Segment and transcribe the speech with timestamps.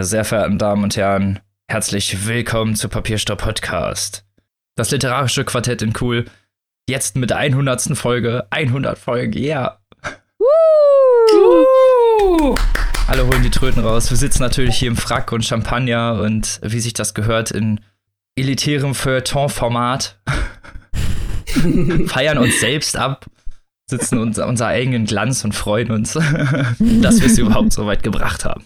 [0.00, 4.24] Meine sehr verehrten Damen und Herren, herzlich willkommen zu Papierstopp Podcast.
[4.74, 6.24] Das literarische Quartett in Cool,
[6.88, 7.98] jetzt mit der 100.
[7.98, 8.46] Folge.
[8.48, 9.78] 100 Folgen, yeah.
[10.38, 12.54] Woo!
[13.08, 14.08] Alle holen die Tröten raus.
[14.08, 17.80] Wir sitzen natürlich hier im Frack und Champagner und wie sich das gehört in
[18.36, 20.18] elitärem Feuilleton-Format.
[22.06, 23.26] Feiern uns selbst ab,
[23.86, 28.46] sitzen uns unser eigenen Glanz und freuen uns, dass wir es überhaupt so weit gebracht
[28.46, 28.64] haben.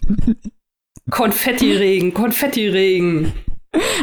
[1.10, 3.32] Konfettiregen, Konfettiregen.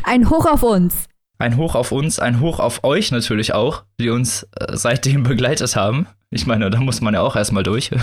[0.04, 1.08] Ein Hoch auf uns.
[1.40, 5.76] Ein Hoch auf uns, ein Hoch auf euch natürlich auch, die uns äh, seitdem begleitet
[5.76, 6.06] haben.
[6.30, 7.92] Ich meine, da muss man ja auch erstmal durch.
[7.92, 8.00] Ihr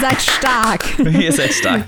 [0.00, 0.98] seid stark.
[1.04, 1.84] Ihr seid stark.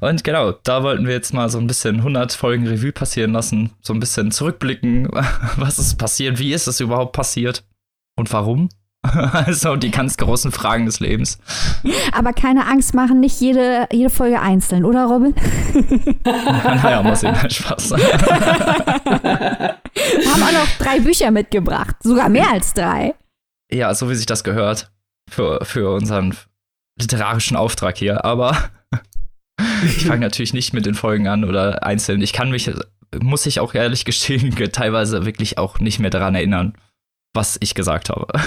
[0.00, 3.70] Und genau, da wollten wir jetzt mal so ein bisschen 100 Folgen Revue passieren lassen,
[3.82, 5.08] so ein bisschen zurückblicken,
[5.56, 7.64] was ist passiert, wie ist es überhaupt passiert
[8.16, 8.68] und warum.
[9.32, 11.38] Also die ganz großen Fragen des Lebens.
[12.12, 15.34] Aber keine Angst machen, nicht jede, jede Folge einzeln, oder Robin?
[16.24, 17.90] naja, mal sehen, Spaß.
[17.90, 17.98] Wir
[20.32, 23.14] haben auch noch drei Bücher mitgebracht, sogar mehr als drei.
[23.70, 24.92] Ja, so wie sich das gehört
[25.28, 26.36] für, für unseren
[27.00, 28.24] literarischen Auftrag hier.
[28.24, 28.56] Aber
[29.84, 32.22] ich fange natürlich nicht mit den Folgen an oder einzeln.
[32.22, 32.70] Ich kann mich,
[33.20, 36.74] muss ich auch ehrlich gestehen, teilweise wirklich auch nicht mehr daran erinnern
[37.34, 38.26] was ich gesagt habe.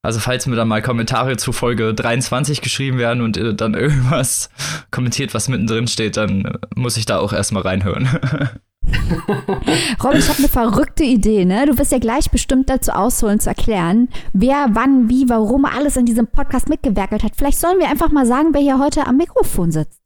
[0.00, 4.48] Also falls mir dann mal Kommentare zu Folge 23 geschrieben werden und äh, dann irgendwas
[4.92, 8.08] kommentiert, was mittendrin steht, dann äh, muss ich da auch erstmal reinhören.
[10.02, 11.66] Robin, ich habe eine verrückte Idee, ne?
[11.66, 16.06] Du wirst ja gleich bestimmt dazu ausholen, zu erklären, wer, wann, wie, warum alles in
[16.06, 17.32] diesem Podcast mitgewerkelt hat.
[17.36, 20.00] Vielleicht sollen wir einfach mal sagen, wer hier heute am Mikrofon sitzt.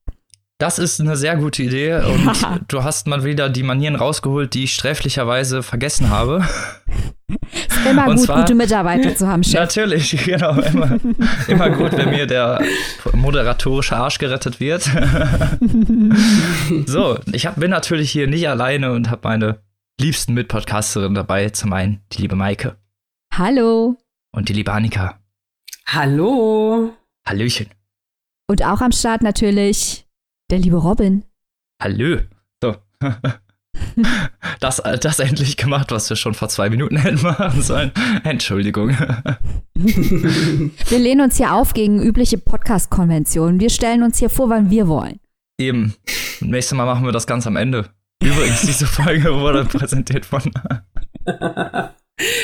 [0.63, 2.37] Das ist eine sehr gute Idee und
[2.69, 6.47] du hast mal wieder die Manieren rausgeholt, die ich sträflicherweise vergessen habe.
[7.53, 9.55] Ist immer und gut, zwar, gute Mitarbeiter zu haben, Chef.
[9.55, 10.53] Natürlich, genau.
[10.61, 11.01] Immer,
[11.49, 12.63] immer gut, wenn mir der
[13.13, 14.83] moderatorische Arsch gerettet wird.
[16.87, 19.65] so, ich hab, bin natürlich hier nicht alleine und habe meine
[19.99, 21.49] liebsten Mitpodcasterinnen dabei.
[21.49, 22.77] Zum einen die liebe Maike.
[23.35, 23.97] Hallo.
[24.31, 25.19] Und die liebe Annika.
[25.89, 26.93] Hallo.
[27.27, 27.67] Hallöchen.
[28.47, 30.07] Und auch am Start natürlich
[30.53, 31.25] der liebe Robin.
[31.83, 32.19] Hallo.
[32.63, 32.77] So.
[34.61, 37.91] Das, das endlich gemacht, was wir schon vor zwei Minuten hätten machen sollen.
[38.23, 38.97] Entschuldigung.
[39.75, 43.61] Wir lehnen uns hier auf gegen übliche Podcast-Konventionen.
[43.61, 45.19] Wir stellen uns hier vor, wann wir wollen.
[45.59, 45.95] Eben.
[46.41, 47.89] Nächstes Mal machen wir das ganz am Ende.
[48.23, 50.43] Übrigens, diese Folge wurde präsentiert von.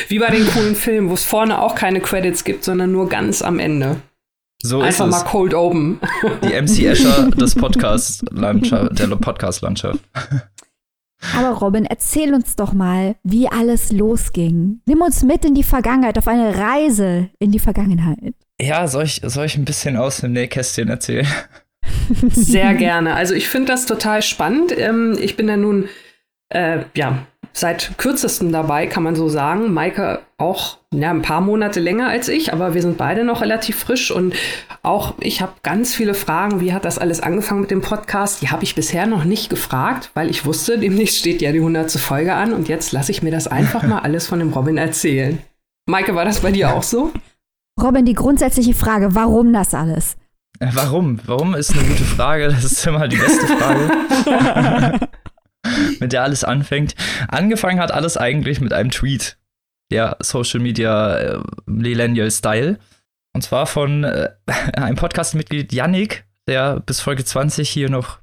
[0.08, 3.42] Wie bei den coolen Filmen, wo es vorne auch keine Credits gibt, sondern nur ganz
[3.42, 4.02] am Ende.
[4.60, 6.00] So Einfach ist mal Cold Open.
[6.42, 10.00] Die MC Escher des Podcast-Landschaft, der Podcast-Landschaft.
[11.36, 14.80] Aber Robin, erzähl uns doch mal, wie alles losging.
[14.86, 18.34] Nimm uns mit in die Vergangenheit, auf eine Reise in die Vergangenheit.
[18.60, 21.26] Ja, soll ich, soll ich ein bisschen aus dem Nähkästchen erzählen?
[22.28, 23.14] Sehr gerne.
[23.14, 24.76] Also ich finde das total spannend.
[24.76, 25.88] Ähm, ich bin ja nun,
[26.48, 27.26] äh, ja,
[27.60, 29.72] seit kürzestem dabei, kann man so sagen.
[29.72, 33.78] Maike auch ja, ein paar Monate länger als ich, aber wir sind beide noch relativ
[33.78, 34.34] frisch und
[34.82, 36.60] auch ich habe ganz viele Fragen.
[36.60, 38.42] Wie hat das alles angefangen mit dem Podcast?
[38.42, 41.90] Die habe ich bisher noch nicht gefragt, weil ich wusste, demnächst steht ja die 100.
[41.92, 45.38] Folge an und jetzt lasse ich mir das einfach mal alles von dem Robin erzählen.
[45.86, 47.12] Maike, war das bei dir auch so?
[47.80, 50.16] Robin, die grundsätzliche Frage, warum das alles?
[50.60, 51.20] Äh, warum?
[51.26, 52.48] Warum ist eine gute Frage.
[52.48, 55.00] Das ist immer die beste Frage.
[56.00, 56.94] mit der alles anfängt.
[57.28, 59.36] Angefangen hat alles eigentlich mit einem Tweet.
[59.90, 62.78] Der Social Media äh, Millennial Style.
[63.34, 64.30] Und zwar von äh,
[64.74, 68.18] einem Podcast-Mitglied Yannick, der bis Folge 20 hier noch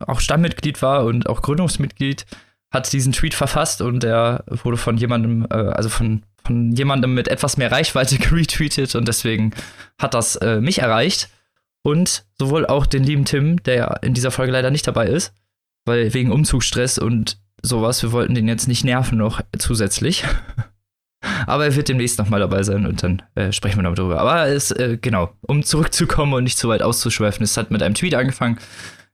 [0.00, 2.26] auch Stammmitglied war und auch Gründungsmitglied,
[2.70, 7.28] hat diesen Tweet verfasst und der wurde von jemandem, äh, also von, von jemandem mit
[7.28, 9.52] etwas mehr Reichweite retweetet und deswegen
[9.98, 11.30] hat das äh, mich erreicht.
[11.82, 15.32] Und sowohl auch den lieben Tim, der in dieser Folge leider nicht dabei ist,
[15.88, 20.24] weil wegen Umzugsstress und sowas, wir wollten den jetzt nicht nerven noch zusätzlich.
[21.46, 24.20] Aber er wird demnächst nochmal dabei sein und dann äh, sprechen wir noch drüber.
[24.20, 27.94] Aber es, äh, genau, um zurückzukommen und nicht zu weit auszuschweifen, es hat mit einem
[27.94, 28.58] Tweet angefangen,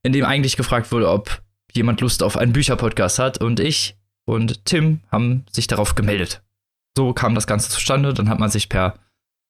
[0.02, 1.40] in dem eigentlich gefragt wurde, ob
[1.72, 3.38] jemand Lust auf einen Bücherpodcast hat.
[3.38, 6.42] Und ich und Tim haben sich darauf gemeldet.
[6.96, 8.12] So kam das Ganze zustande.
[8.12, 8.98] Dann hat man sich per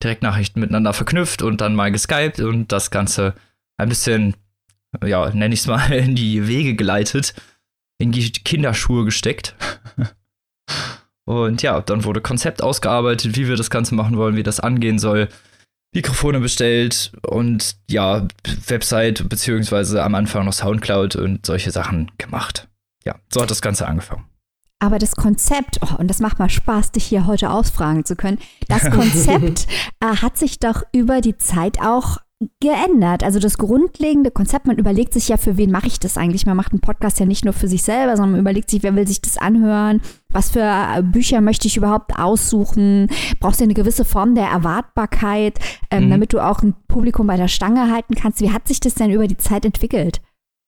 [0.02, 3.34] Direktnachrichten miteinander verknüpft und dann mal geskypt und das Ganze
[3.76, 4.34] ein bisschen
[5.04, 7.34] ja, nenne ich es mal, in die Wege geleitet,
[7.98, 9.54] in die Kinderschuhe gesteckt.
[11.26, 14.98] Und ja, dann wurde Konzept ausgearbeitet, wie wir das Ganze machen wollen, wie das angehen
[14.98, 15.28] soll.
[15.94, 18.26] Mikrofone bestellt und ja,
[18.66, 22.68] Website beziehungsweise am Anfang noch Soundcloud und solche Sachen gemacht.
[23.04, 24.24] Ja, so hat das Ganze angefangen.
[24.80, 28.38] aber das Konzept, oh, und das macht mal Spaß, dich hier heute ausfragen zu können,
[28.68, 29.66] das Konzept
[30.00, 32.18] äh, hat sich doch über die Zeit auch
[32.60, 33.22] geändert.
[33.22, 36.46] Also das grundlegende Konzept, man überlegt sich ja, für wen mache ich das eigentlich?
[36.46, 38.94] Man macht einen Podcast ja nicht nur für sich selber, sondern man überlegt sich, wer
[38.96, 40.00] will sich das anhören?
[40.28, 43.08] Was für äh, Bücher möchte ich überhaupt aussuchen?
[43.40, 45.58] Brauchst du eine gewisse Form der Erwartbarkeit,
[45.90, 46.10] ähm, mhm.
[46.10, 48.40] damit du auch ein Publikum bei der Stange halten kannst?
[48.40, 50.20] Wie hat sich das denn über die Zeit entwickelt?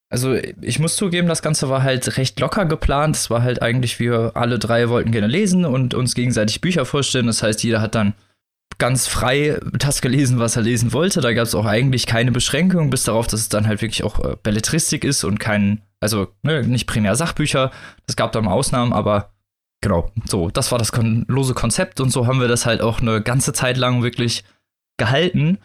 [0.09, 3.17] Also ich muss zugeben, das Ganze war halt recht locker geplant.
[3.17, 7.27] Es war halt eigentlich, wir alle drei wollten gerne lesen und uns gegenseitig Bücher vorstellen.
[7.27, 8.15] Das heißt, jeder hat dann
[8.79, 11.21] ganz frei das gelesen, was er lesen wollte.
[11.21, 14.19] Da gab es auch eigentlich keine Beschränkung, bis darauf, dass es dann halt wirklich auch
[14.21, 17.71] äh, Belletristik ist und kein, also ne, nicht primär Sachbücher.
[18.07, 19.33] Es gab da mal Ausnahmen, aber
[19.81, 23.01] genau, so, das war das kon lose Konzept und so haben wir das halt auch
[23.01, 24.45] eine ganze Zeit lang wirklich
[24.99, 25.59] gehalten.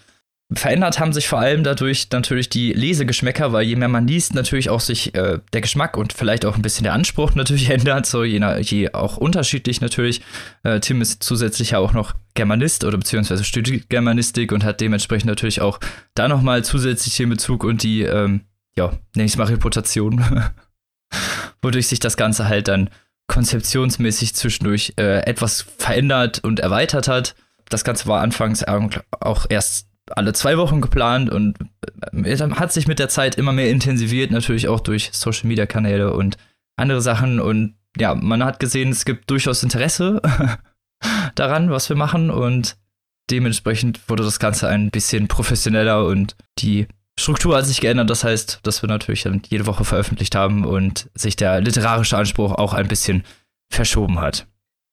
[0.54, 4.70] Verändert haben sich vor allem dadurch natürlich die Lesegeschmäcker, weil je mehr man liest, natürlich
[4.70, 8.26] auch sich äh, der Geschmack und vielleicht auch ein bisschen der Anspruch natürlich ändert, so
[8.26, 10.22] je, je auch unterschiedlich natürlich.
[10.64, 15.28] Äh, Tim ist zusätzlich ja auch noch Germanist oder beziehungsweise studiert Germanistik und hat dementsprechend
[15.28, 15.80] natürlich auch
[16.16, 18.42] da nochmal zusätzlich den Bezug und die, ähm,
[18.76, 20.24] ja, nenne ich es mal Reputation,
[21.62, 22.90] wodurch sich das Ganze halt dann
[23.28, 27.36] konzeptionsmäßig zwischendurch äh, etwas verändert und erweitert hat.
[27.70, 31.58] Das Ganze war anfangs auch erst alle zwei Wochen geplant und
[32.14, 36.14] äh, hat sich mit der Zeit immer mehr intensiviert, natürlich auch durch Social Media Kanäle
[36.14, 36.38] und
[36.78, 37.40] andere Sachen.
[37.40, 40.22] Und ja, man hat gesehen, es gibt durchaus Interesse
[41.36, 42.30] daran, was wir machen.
[42.30, 42.78] Und
[43.30, 46.88] dementsprechend wurde das Ganze ein bisschen professioneller und die
[47.20, 48.10] Struktur hat sich geändert.
[48.10, 52.74] Das heißt, dass wir natürlich jede Woche veröffentlicht haben und sich der literarische Anspruch auch
[52.74, 53.24] ein bisschen
[53.70, 54.48] verschoben hat.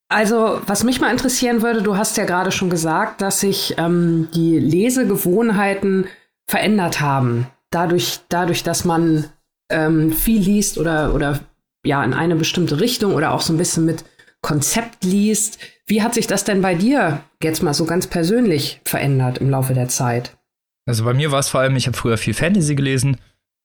[0.08, 4.28] Also, was mich mal interessieren würde, du hast ja gerade schon gesagt, dass sich ähm,
[4.34, 6.06] die Lesegewohnheiten
[6.46, 7.46] verändert haben.
[7.70, 9.26] Dadurch, dadurch dass man
[9.70, 11.40] ähm, viel liest oder, oder
[11.84, 14.04] ja in eine bestimmte Richtung oder auch so ein bisschen mit
[14.40, 15.58] Konzept liest.
[15.86, 19.74] Wie hat sich das denn bei dir jetzt mal so ganz persönlich verändert im Laufe
[19.74, 20.36] der Zeit?
[20.86, 23.18] Also bei mir war es vor allem, ich habe früher viel Fantasy gelesen.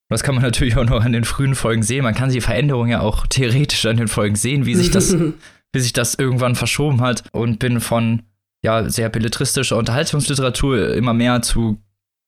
[0.10, 2.04] Das kann man natürlich auch noch an den frühen Folgen sehen.
[2.04, 5.16] Man kann die Veränderung ja auch theoretisch an den Folgen sehen, wie sich das
[5.74, 8.24] bis sich das irgendwann verschoben hat und bin von
[8.64, 11.82] ja sehr belletristischer Unterhaltungsliteratur immer mehr zu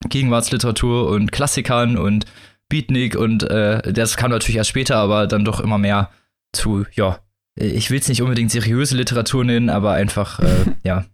[0.10, 2.26] Gegenwartsliteratur und Klassikern und
[2.68, 6.10] Beatnik und äh, das kam natürlich erst später, aber dann doch immer mehr
[6.52, 7.20] zu, ja,
[7.56, 11.06] ich will es nicht unbedingt seriöse Literatur nennen, aber einfach, äh, ja,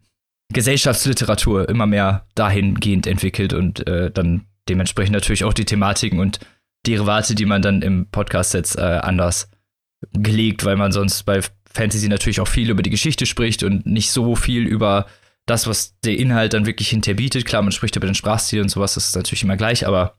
[0.51, 6.39] Gesellschaftsliteratur immer mehr dahingehend entwickelt und äh, dann dementsprechend natürlich auch die Thematiken und
[6.85, 9.49] Derivate, die man dann im Podcast jetzt äh, anders
[10.13, 11.41] gelegt, weil man sonst bei
[11.73, 15.05] Fantasy natürlich auch viel über die Geschichte spricht und nicht so viel über
[15.45, 17.45] das, was der Inhalt dann wirklich hinterbietet.
[17.45, 20.15] Klar, man spricht über den Sprachstil und sowas, das ist natürlich immer gleich, aber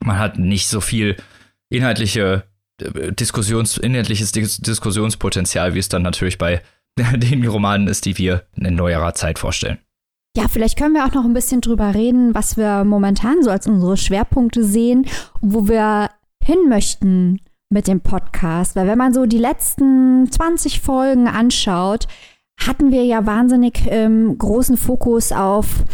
[0.00, 1.16] man hat nicht so viel
[1.70, 2.44] inhaltliche
[2.80, 6.62] äh, Diskussions, inhaltliches Diskussionspotenzial, wie es dann natürlich bei
[6.98, 9.78] den Romanen ist, die wir in neuerer Zeit vorstellen.
[10.36, 13.66] Ja, vielleicht können wir auch noch ein bisschen drüber reden, was wir momentan so als
[13.66, 15.06] unsere Schwerpunkte sehen,
[15.40, 16.10] wo wir
[16.42, 22.06] hin möchten mit dem Podcast, weil wenn man so die letzten 20 Folgen anschaut,
[22.58, 25.84] hatten wir ja wahnsinnig ähm, großen Fokus auf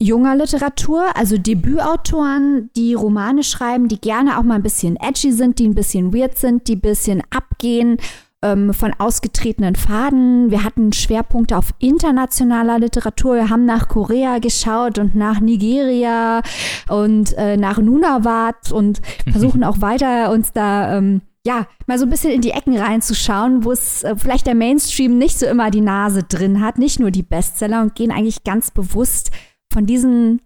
[0.00, 5.58] junger Literatur, also Debütautoren, die Romane schreiben, die gerne auch mal ein bisschen edgy sind,
[5.58, 7.98] die ein bisschen weird sind, die ein bisschen abgehen
[8.44, 10.50] ähm, von ausgetretenen Faden.
[10.50, 13.36] Wir hatten Schwerpunkte auf internationaler Literatur.
[13.36, 16.42] Wir haben nach Korea geschaut und nach Nigeria
[16.88, 22.10] und äh, nach Nunavut und versuchen auch weiter uns da ähm, ja, mal so ein
[22.10, 25.80] bisschen in die Ecken reinzuschauen, wo es äh, vielleicht der Mainstream nicht so immer die
[25.80, 29.30] Nase drin hat, nicht nur die Bestseller und gehen eigentlich ganz bewusst
[29.72, 30.42] von diesen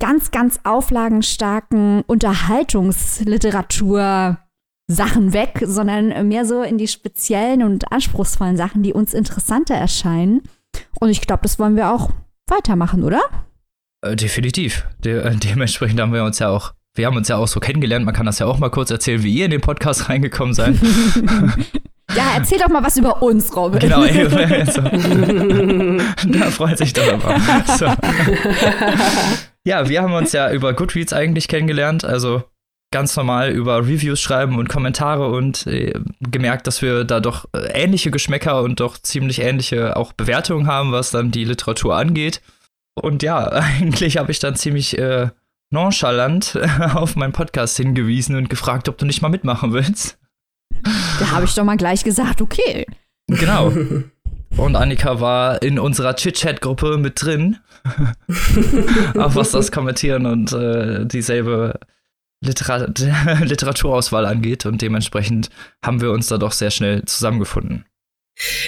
[0.00, 4.38] ganz, ganz auflagenstarken Unterhaltungsliteratur
[4.88, 10.42] Sachen weg, sondern mehr so in die speziellen und anspruchsvollen Sachen, die uns interessanter erscheinen.
[10.98, 12.10] Und ich glaube, das wollen wir auch
[12.48, 13.20] weitermachen, oder?
[14.00, 14.86] Äh, definitiv.
[14.98, 18.06] De äh, dementsprechend haben wir uns ja auch, wir haben uns ja auch so kennengelernt.
[18.06, 20.76] Man kann das ja auch mal kurz erzählen, wie ihr in den Podcast reingekommen seid.
[22.16, 23.80] ja, erzähl doch mal was über uns, Robin.
[23.80, 24.02] Genau,
[24.72, 24.80] so.
[26.28, 27.38] da freut sich doch immer.
[27.76, 27.86] So.
[29.64, 32.06] Ja, wir haben uns ja über Goodreads eigentlich kennengelernt.
[32.06, 32.44] Also
[32.90, 37.82] ganz normal über Reviews schreiben und Kommentare und äh, gemerkt, dass wir da doch äh,
[37.82, 42.40] ähnliche Geschmäcker und doch ziemlich ähnliche auch Bewertungen haben, was dann die Literatur angeht.
[42.94, 45.28] Und ja, eigentlich habe ich dann ziemlich äh,
[45.70, 46.58] nonchalant
[46.94, 50.18] auf meinen Podcast hingewiesen und gefragt, ob du nicht mal mitmachen willst.
[51.18, 52.86] Da habe ich doch mal gleich gesagt, okay.
[53.26, 53.72] Genau.
[54.56, 57.58] Und Annika war in unserer Chit-Chat-Gruppe mit drin.
[59.18, 61.78] auch was das Kommentieren und äh, dieselbe
[62.40, 62.98] Literat
[63.40, 65.50] Literaturauswahl angeht und dementsprechend
[65.84, 67.84] haben wir uns da doch sehr schnell zusammengefunden.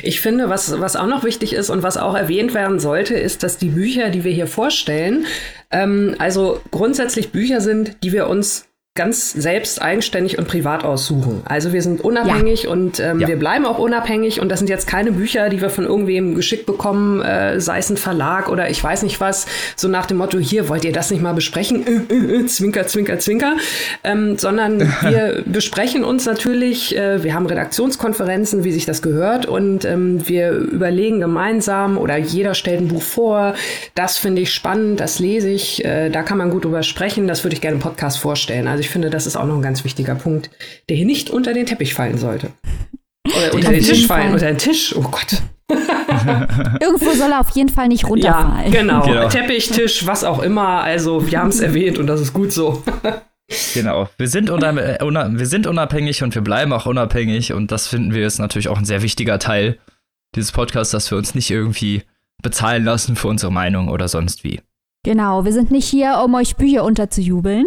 [0.02, 3.44] Ich finde, was, was auch noch wichtig ist und was auch erwähnt werden sollte, ist,
[3.44, 5.26] dass die Bücher, die wir hier vorstellen,
[5.70, 8.66] ähm, also grundsätzlich Bücher sind, die wir uns
[9.00, 11.40] ganz selbst eigenständig und privat aussuchen.
[11.46, 12.70] Also wir sind unabhängig ja.
[12.70, 13.28] und ähm, ja.
[13.28, 16.66] wir bleiben auch unabhängig und das sind jetzt keine Bücher, die wir von irgendwem geschickt
[16.66, 20.38] bekommen, äh, sei es ein Verlag oder ich weiß nicht was, so nach dem Motto,
[20.38, 23.56] hier wollt ihr das nicht mal besprechen, äh, äh, äh zwinker, zwinker, zwinker,
[24.04, 29.86] ähm, sondern wir besprechen uns natürlich, äh, wir haben Redaktionskonferenzen, wie sich das gehört und
[29.86, 33.54] ähm, wir überlegen gemeinsam oder jeder stellt ein Buch vor,
[33.94, 37.44] das finde ich spannend, das lese ich, äh, da kann man gut drüber sprechen, das
[37.44, 38.68] würde ich gerne im Podcast vorstellen.
[38.68, 40.50] Also ich finde, das ist auch noch ein ganz wichtiger Punkt,
[40.88, 42.50] der hier nicht unter den Teppich fallen sollte.
[43.26, 44.94] Oder unter den Tisch fallen, unter den Tisch.
[44.96, 45.42] Oh Gott.
[46.80, 48.72] Irgendwo soll er auf jeden Fall nicht runterfallen.
[48.72, 49.02] Ja, genau.
[49.02, 49.28] genau.
[49.28, 50.82] Teppich, Tisch, was auch immer.
[50.82, 52.82] Also, wir haben es erwähnt und das ist gut so.
[53.74, 54.08] Genau.
[54.16, 57.52] Wir sind, unab wir sind unabhängig und wir bleiben auch unabhängig.
[57.52, 59.78] Und das finden wir ist natürlich auch ein sehr wichtiger Teil
[60.34, 62.02] dieses Podcasts, dass wir uns nicht irgendwie
[62.42, 64.60] bezahlen lassen für unsere Meinung oder sonst wie.
[65.02, 67.66] Genau, wir sind nicht hier, um euch Bücher unterzujubeln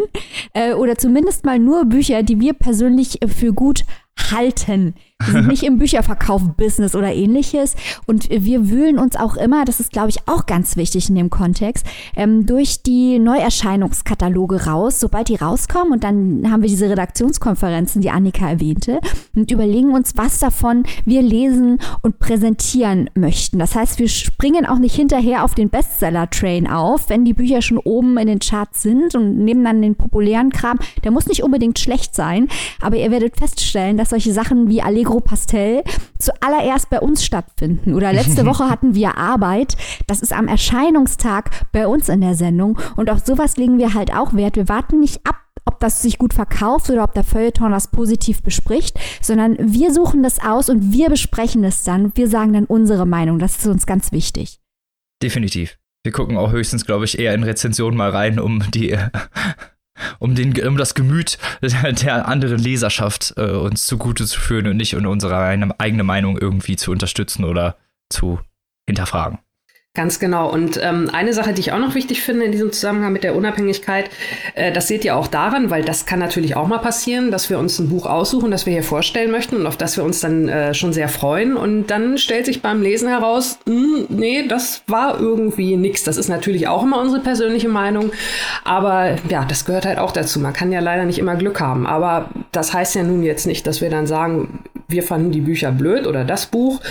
[0.54, 3.86] äh, oder zumindest mal nur Bücher, die wir persönlich für gut
[4.32, 4.94] halten.
[5.32, 7.76] Sind nicht im Bücherverkauf-Business oder ähnliches.
[8.06, 11.30] Und wir wühlen uns auch immer, das ist, glaube ich, auch ganz wichtig in dem
[11.30, 15.94] Kontext, ähm, durch die Neuerscheinungskataloge raus, sobald die rauskommen.
[15.94, 19.00] Und dann haben wir diese Redaktionskonferenzen, die Annika erwähnte,
[19.36, 23.60] und überlegen uns, was davon wir lesen und präsentieren möchten.
[23.60, 27.78] Das heißt, wir springen auch nicht hinterher auf den Bestseller-Train auf, wenn die Bücher schon
[27.78, 30.80] oben in den Charts sind und nehmen dann den populären Kram.
[31.04, 32.48] Der muss nicht unbedingt schlecht sein,
[32.82, 35.84] aber ihr werdet feststellen, dass solche Sachen wie Allegro Pastell
[36.20, 37.94] zuallererst bei uns stattfinden.
[37.94, 39.76] Oder letzte Woche hatten wir Arbeit.
[40.08, 42.80] Das ist am Erscheinungstag bei uns in der Sendung.
[42.96, 44.56] Und auf sowas legen wir halt auch Wert.
[44.56, 48.44] Wir warten nicht ab, ob das sich gut verkauft oder ob der Feuilleton das positiv
[48.44, 52.12] bespricht, sondern wir suchen das aus und wir besprechen es dann.
[52.16, 53.40] Wir sagen dann unsere Meinung.
[53.40, 54.60] Das ist uns ganz wichtig.
[55.22, 55.78] Definitiv.
[56.04, 58.98] Wir gucken auch höchstens, glaube ich, eher in Rezensionen mal rein, um die
[60.20, 64.94] um, den, um das Gemüt der anderen Leserschaft äh, uns zugute zu führen und nicht
[64.94, 65.38] in unsere
[65.78, 67.78] eigene Meinung irgendwie zu unterstützen oder
[68.10, 68.40] zu
[68.86, 69.40] hinterfragen.
[69.96, 70.52] Ganz genau.
[70.52, 73.36] Und ähm, eine Sache, die ich auch noch wichtig finde in diesem Zusammenhang mit der
[73.36, 74.10] Unabhängigkeit,
[74.56, 77.60] äh, das seht ihr auch daran, weil das kann natürlich auch mal passieren, dass wir
[77.60, 80.50] uns ein Buch aussuchen, das wir hier vorstellen möchten und auf das wir uns dann
[80.50, 81.56] äh, schon sehr freuen.
[81.56, 86.04] Und dann stellt sich beim Lesen heraus, mh, hm, nee, das war irgendwie nix.
[86.04, 88.12] Das ist natürlich auch immer unsere persönliche Meinung.
[88.64, 90.40] Aber ja, das gehört halt auch dazu.
[90.40, 91.86] Man kann ja leider nicht immer Glück haben.
[91.86, 95.72] Aber das heißt ja nun jetzt nicht, dass wir dann sagen, wir fanden die Bücher
[95.72, 96.82] blöd oder das Buch.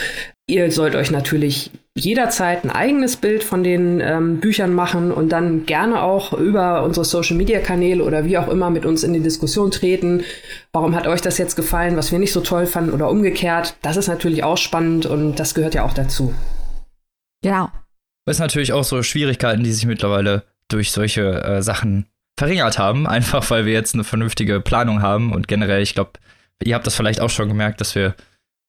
[0.48, 5.66] Ihr sollt euch natürlich jederzeit ein eigenes Bild von den ähm, Büchern machen und dann
[5.66, 10.24] gerne auch über unsere Social-Media-Kanäle oder wie auch immer mit uns in die Diskussion treten.
[10.72, 13.76] Warum hat euch das jetzt gefallen, was wir nicht so toll fanden oder umgekehrt?
[13.82, 16.34] Das ist natürlich auch spannend und das gehört ja auch dazu.
[17.42, 17.70] Genau.
[18.24, 22.06] Es sind natürlich auch so Schwierigkeiten, die sich mittlerweile durch solche äh, Sachen
[22.38, 26.12] verringert haben, einfach weil wir jetzt eine vernünftige Planung haben und generell, ich glaube,
[26.62, 28.14] ihr habt das vielleicht auch schon gemerkt, dass wir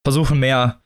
[0.04, 0.83] versuchen mehr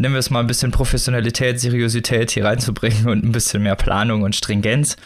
[0.00, 4.22] nennen wir es mal ein bisschen Professionalität, Seriosität hier reinzubringen und ein bisschen mehr Planung
[4.22, 4.96] und Stringenz.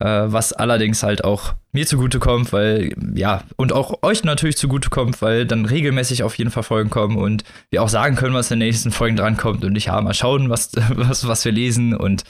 [0.00, 5.44] Äh, was allerdings halt auch mir zugutekommt, weil, ja, und auch euch natürlich zugutekommt, weil
[5.44, 8.68] dann regelmäßig auf jeden Fall Folgen kommen und wir auch sagen können, was in den
[8.68, 12.22] nächsten Folgen drankommt und nicht ja, mal schauen, was, was, was wir lesen und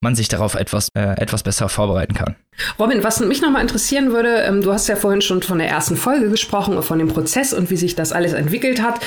[0.00, 2.36] man sich darauf etwas, äh, etwas besser vorbereiten kann.
[2.78, 5.96] Robin, was mich nochmal interessieren würde, ähm, du hast ja vorhin schon von der ersten
[5.96, 9.00] Folge gesprochen und von dem Prozess und wie sich das alles entwickelt hat.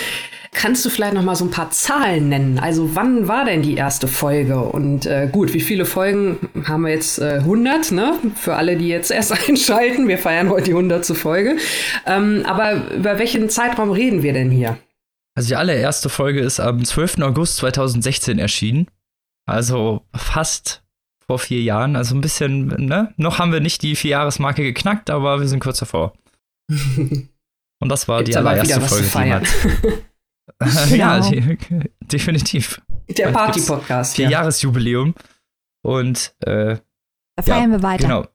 [0.53, 2.59] Kannst du vielleicht noch mal so ein paar Zahlen nennen?
[2.59, 4.59] Also wann war denn die erste Folge?
[4.59, 7.17] Und äh, gut, wie viele Folgen haben wir jetzt?
[7.17, 8.19] Äh, 100, ne?
[8.35, 10.07] Für alle, die jetzt erst einschalten.
[10.07, 11.05] Wir feiern heute die 100.
[11.17, 11.57] Folge.
[12.05, 14.77] Ähm, aber über welchen Zeitraum reden wir denn hier?
[15.35, 17.21] Also die allererste Folge ist am 12.
[17.21, 18.87] August 2016 erschienen.
[19.47, 20.82] Also fast
[21.27, 21.95] vor vier Jahren.
[21.95, 23.13] Also ein bisschen, ne?
[23.17, 26.13] Noch haben wir nicht die Vierjahresmarke geknackt, aber wir sind kurz davor.
[26.69, 29.41] Und das war Gibt's die allererste Folge.
[29.41, 29.89] Die
[30.59, 31.29] man, ja, genau.
[31.29, 32.81] die, definitiv.
[33.09, 34.15] Der Party-Podcast.
[34.15, 34.31] Vier ja.
[34.31, 35.15] Jahresjubiläum.
[35.81, 36.77] Und äh,
[37.35, 38.07] da feiern ja, wir weiter.
[38.07, 38.27] Genau.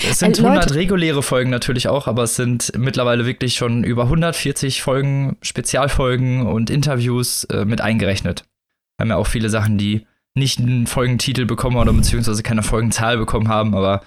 [0.00, 4.04] Es sind äh, 100 reguläre Folgen natürlich auch, aber es sind mittlerweile wirklich schon über
[4.04, 8.44] 140 Folgen, Spezialfolgen und Interviews äh, mit eingerechnet.
[8.96, 13.18] Wir haben ja auch viele Sachen, die nicht einen Folgentitel bekommen oder beziehungsweise keine Folgenzahl
[13.18, 14.02] bekommen haben, aber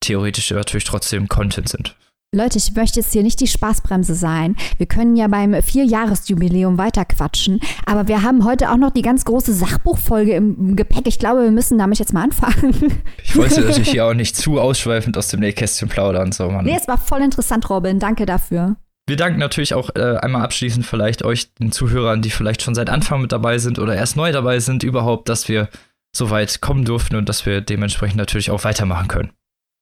[0.00, 1.96] theoretisch natürlich trotzdem Content sind.
[2.34, 4.56] Leute, ich möchte jetzt hier nicht die Spaßbremse sein.
[4.78, 7.60] Wir können ja beim Vierjahresjubiläum weiterquatschen.
[7.84, 11.06] Aber wir haben heute auch noch die ganz große Sachbuchfolge im Gepäck.
[11.06, 13.02] Ich glaube, wir müssen damit jetzt mal anfangen.
[13.22, 16.32] Ich wollte natürlich hier auch nicht zu ausschweifend aus dem Nähkästchen plaudern.
[16.32, 16.64] So, Mann.
[16.64, 17.98] Nee, es war voll interessant, Robin.
[17.98, 18.76] Danke dafür.
[19.06, 22.88] Wir danken natürlich auch äh, einmal abschließend vielleicht euch, den Zuhörern, die vielleicht schon seit
[22.88, 25.68] Anfang mit dabei sind oder erst neu dabei sind, überhaupt, dass wir
[26.14, 29.32] so weit kommen durften und dass wir dementsprechend natürlich auch weitermachen können.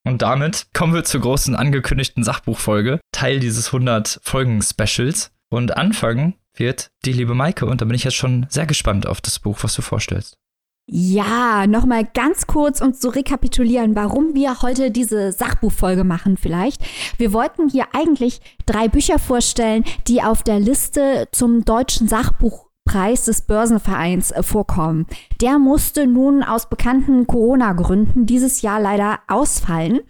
[0.07, 5.33] Und damit kommen wir zur großen angekündigten Sachbuchfolge, Teil dieses 100 Folgen-Specials.
[5.53, 9.21] Und anfangen wird die liebe Maike und da bin ich jetzt schon sehr gespannt auf
[9.21, 10.37] das Buch, was du vorstellst.
[10.93, 16.83] Ja, nochmal ganz kurz, um zu rekapitulieren, warum wir heute diese Sachbuchfolge machen vielleicht.
[17.17, 23.43] Wir wollten hier eigentlich drei Bücher vorstellen, die auf der Liste zum deutschen Sachbuchpreis des
[23.43, 25.07] Börsenvereins äh, vorkommen.
[25.41, 30.01] Der musste nun aus bekannten Corona-Gründen dieses Jahr leider ausfallen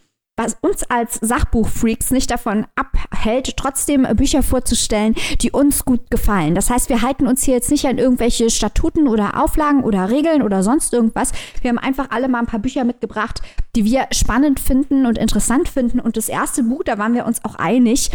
[0.40, 6.54] was uns als Sachbuchfreaks nicht davon abhält, trotzdem Bücher vorzustellen, die uns gut gefallen.
[6.54, 10.40] Das heißt, wir halten uns hier jetzt nicht an irgendwelche Statuten oder Auflagen oder Regeln
[10.40, 11.32] oder sonst irgendwas.
[11.60, 13.42] Wir haben einfach alle mal ein paar Bücher mitgebracht,
[13.76, 16.00] die wir spannend finden und interessant finden.
[16.00, 18.10] Und das erste Buch, da waren wir uns auch einig,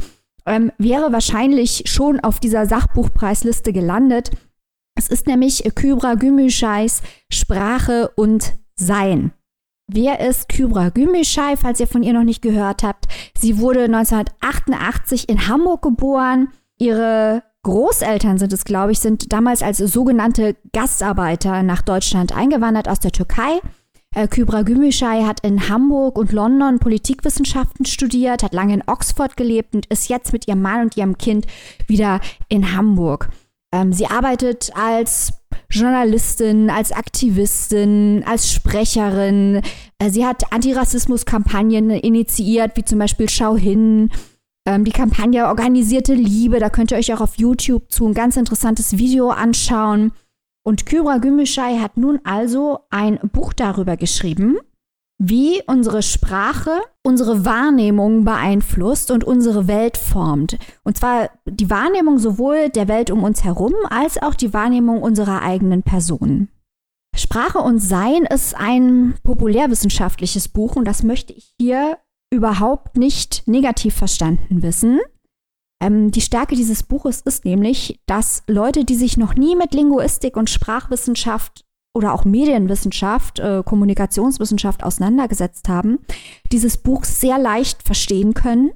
[0.47, 4.31] ähm, wäre wahrscheinlich schon auf dieser Sachbuchpreisliste gelandet.
[4.97, 9.31] Es ist nämlich Kybra Gümüşay's Sprache und Sein.
[9.87, 13.05] Wer ist Kybra Gümüşay, falls ihr von ihr noch nicht gehört habt?
[13.37, 16.47] Sie wurde 1988 in Hamburg geboren.
[16.79, 22.99] Ihre Großeltern sind es, glaube ich, sind damals als sogenannte Gastarbeiter nach Deutschland eingewandert aus
[22.99, 23.59] der Türkei.
[24.15, 29.75] Äh, Kybra Gümüşay hat in Hamburg und London Politikwissenschaften studiert, hat lange in Oxford gelebt
[29.75, 31.45] und ist jetzt mit ihrem Mann und ihrem Kind
[31.85, 33.29] wieder in Hamburg.
[33.71, 35.33] Ähm, sie arbeitet als
[35.75, 39.61] Journalistin, als Aktivistin, als Sprecherin.
[39.99, 44.09] Äh, sie hat Antirassismus-Kampagnen initiiert, wie zum Beispiel Schau hin.
[44.67, 48.37] Ähm, die Kampagne Organisierte Liebe, da könnt ihr euch auch auf YouTube zu ein ganz
[48.37, 50.11] interessantes Video anschauen.
[50.63, 54.57] Und Kyra Gümüşay hat nun also ein Buch darüber geschrieben,
[55.17, 60.57] wie unsere Sprache unsere Wahrnehmung beeinflusst und unsere Welt formt.
[60.83, 65.41] Und zwar die Wahrnehmung sowohl der Welt um uns herum als auch die Wahrnehmung unserer
[65.43, 66.49] eigenen Person.
[67.15, 71.97] Sprache und Sein ist ein populärwissenschaftliches Buch und das möchte ich hier
[72.33, 74.99] überhaupt nicht negativ verstanden wissen.
[75.81, 80.35] Ähm, die Stärke dieses Buches ist nämlich, dass Leute, die sich noch nie mit Linguistik
[80.35, 81.64] und Sprachwissenschaft
[81.95, 85.99] oder auch Medienwissenschaft, äh, Kommunikationswissenschaft auseinandergesetzt haben,
[86.51, 88.71] dieses Buch sehr leicht verstehen können.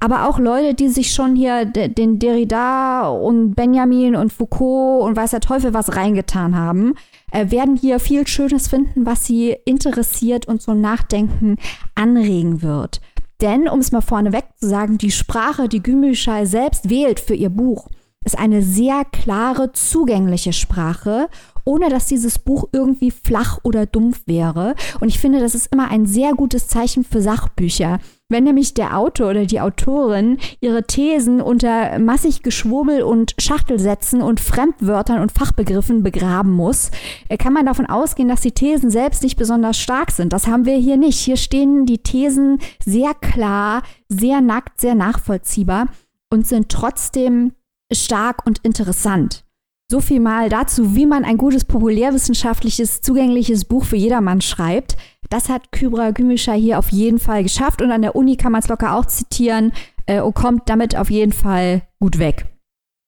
[0.00, 5.30] Aber auch Leute, die sich schon hier den Derrida und Benjamin und Foucault und weiß
[5.30, 6.94] der Teufel was reingetan haben,
[7.32, 11.56] äh, werden hier viel Schönes finden, was sie interessiert und zum Nachdenken
[11.94, 13.00] anregen wird.
[13.40, 17.50] Denn, um es mal vorneweg zu sagen, die Sprache, die Gümüşay selbst wählt für ihr
[17.50, 17.88] Buch,
[18.24, 21.28] ist eine sehr klare, zugängliche Sprache
[21.64, 24.74] ohne dass dieses Buch irgendwie flach oder dumpf wäre.
[25.00, 27.98] Und ich finde, das ist immer ein sehr gutes Zeichen für Sachbücher.
[28.30, 34.40] Wenn nämlich der Autor oder die Autorin ihre Thesen unter massig Geschwurbel und Schachtelsätzen und
[34.40, 36.90] Fremdwörtern und Fachbegriffen begraben muss,
[37.28, 40.32] äh, kann man davon ausgehen, dass die Thesen selbst nicht besonders stark sind.
[40.32, 41.18] Das haben wir hier nicht.
[41.18, 45.88] Hier stehen die Thesen sehr klar, sehr nackt, sehr nachvollziehbar
[46.30, 47.52] und sind trotzdem
[47.92, 49.44] stark und interessant.
[49.90, 54.96] So viel mal dazu, wie man ein gutes populärwissenschaftliches, zugängliches Buch für jedermann schreibt.
[55.28, 58.62] Das hat Kybra Gümüşay hier auf jeden Fall geschafft und an der Uni kann man
[58.62, 59.72] es locker auch zitieren
[60.06, 62.46] äh, und kommt damit auf jeden Fall gut weg.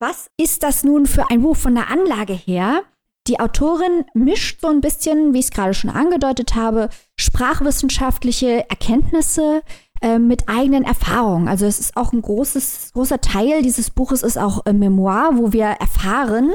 [0.01, 2.83] Was ist das nun für ein Buch von der Anlage her?
[3.27, 9.63] Die Autorin mischt so ein bisschen, wie ich es gerade schon angedeutet habe, sprachwissenschaftliche Erkenntnisse
[10.01, 11.49] äh, mit eigenen Erfahrungen.
[11.49, 15.53] Also es ist auch ein großes, großer Teil dieses Buches ist auch ein Memoir, wo
[15.53, 16.53] wir erfahren,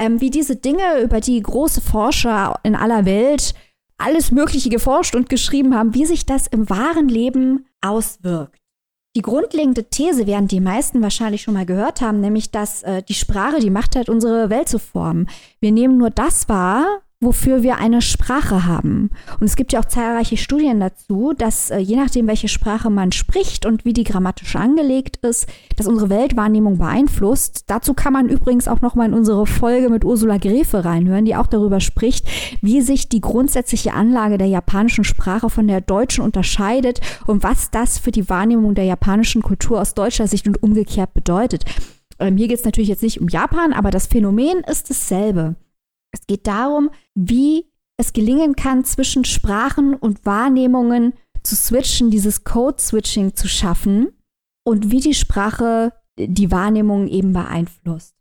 [0.00, 3.54] ähm, wie diese Dinge, über die große Forscher in aller Welt
[3.98, 8.56] alles Mögliche geforscht und geschrieben haben, wie sich das im wahren Leben auswirkt.
[9.16, 13.14] Die grundlegende These werden die meisten wahrscheinlich schon mal gehört haben, nämlich dass äh, die
[13.14, 15.28] Sprache die Macht hat, unsere Welt zu formen.
[15.60, 19.10] Wir nehmen nur das wahr, wofür wir eine Sprache haben.
[19.40, 23.12] Und es gibt ja auch zahlreiche Studien dazu, dass äh, je nachdem, welche Sprache man
[23.12, 27.64] spricht und wie die grammatisch angelegt ist, dass unsere Weltwahrnehmung beeinflusst.
[27.66, 31.36] Dazu kann man übrigens auch noch mal in unsere Folge mit Ursula Gräfe reinhören, die
[31.36, 32.26] auch darüber spricht,
[32.62, 37.98] wie sich die grundsätzliche Anlage der japanischen Sprache von der deutschen unterscheidet und was das
[37.98, 41.64] für die Wahrnehmung der japanischen Kultur aus deutscher Sicht und umgekehrt bedeutet.
[42.18, 45.56] Ähm, hier geht es natürlich jetzt nicht um Japan, aber das Phänomen ist dasselbe.
[46.12, 53.34] Es geht darum, wie es gelingen kann, zwischen Sprachen und Wahrnehmungen zu switchen, dieses Code-Switching
[53.34, 54.08] zu schaffen
[54.64, 58.14] und wie die Sprache die Wahrnehmung eben beeinflusst.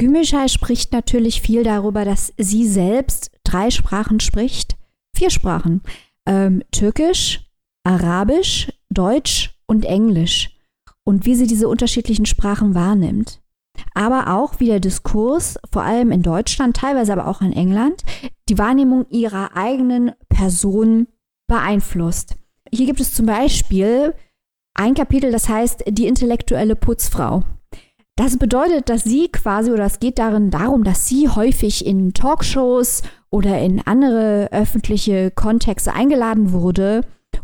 [0.00, 4.76] Gümüşay spricht natürlich viel darüber, dass sie selbst drei Sprachen spricht,
[5.14, 5.82] vier Sprachen,
[6.26, 7.40] ähm, Türkisch,
[7.84, 10.56] Arabisch, Deutsch und Englisch.
[11.04, 13.39] und wie sie diese unterschiedlichen Sprachen wahrnimmt.
[13.94, 18.02] Aber auch wie der Diskurs, vor allem in Deutschland, teilweise aber auch in England,
[18.48, 21.08] die Wahrnehmung ihrer eigenen Person
[21.48, 22.36] beeinflusst.
[22.72, 24.14] Hier gibt es zum Beispiel
[24.74, 27.42] ein Kapitel, das heißt die intellektuelle Putzfrau.
[28.16, 33.02] Das bedeutet, dass sie quasi, oder es geht darin darum, dass sie häufig in Talkshows
[33.30, 37.02] oder in andere öffentliche Kontexte eingeladen wurde,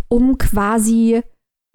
[0.08, 1.22] um quasi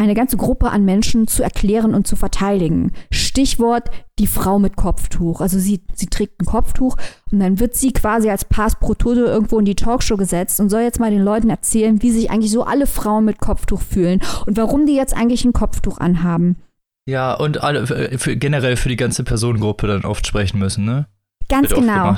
[0.02, 2.92] eine ganze Gruppe an Menschen zu erklären und zu verteidigen.
[3.12, 5.42] Stichwort die Frau mit Kopftuch.
[5.42, 6.98] Also sie, sie trägt ein Kopftuch
[7.32, 10.70] und dann wird sie quasi als Pass pro Todo irgendwo in die Talkshow gesetzt und
[10.70, 14.22] soll jetzt mal den Leuten erzählen, wie sich eigentlich so alle Frauen mit Kopftuch fühlen
[14.48, 16.58] und warum die jetzt eigentlich ein Kopftuch anhaben.
[17.06, 17.88] Ja, und alle,
[18.18, 21.08] für, generell für die ganze Personengruppe dann oft sprechen müssen, ne?
[21.48, 22.16] Ganz genau.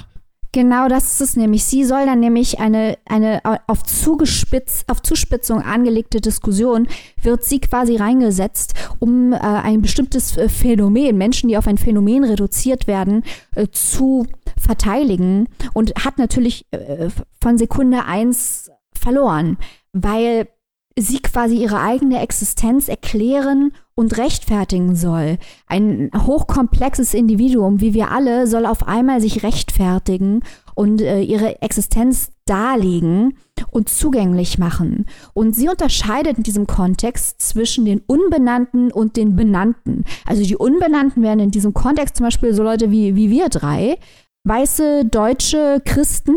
[0.53, 1.63] Genau das ist es nämlich.
[1.63, 6.87] Sie soll dann nämlich eine, eine auf, zugespitz, auf Zuspitzung angelegte Diskussion,
[7.19, 12.23] wird sie quasi reingesetzt, um äh, ein bestimmtes äh, Phänomen, Menschen, die auf ein Phänomen
[12.23, 13.23] reduziert werden,
[13.55, 17.09] äh, zu verteidigen und hat natürlich äh,
[17.41, 19.57] von Sekunde eins verloren,
[19.91, 20.47] weil
[20.97, 25.37] sie quasi ihre eigene Existenz erklären und rechtfertigen soll.
[25.67, 30.41] Ein hochkomplexes Individuum, wie wir alle, soll auf einmal sich rechtfertigen
[30.75, 33.37] und äh, ihre Existenz darlegen
[33.71, 35.05] und zugänglich machen.
[35.33, 40.05] Und sie unterscheidet in diesem Kontext zwischen den Unbenannten und den Benannten.
[40.25, 43.97] Also die Unbenannten wären in diesem Kontext zum Beispiel so Leute wie, wie wir drei,
[44.43, 46.35] weiße deutsche Christen,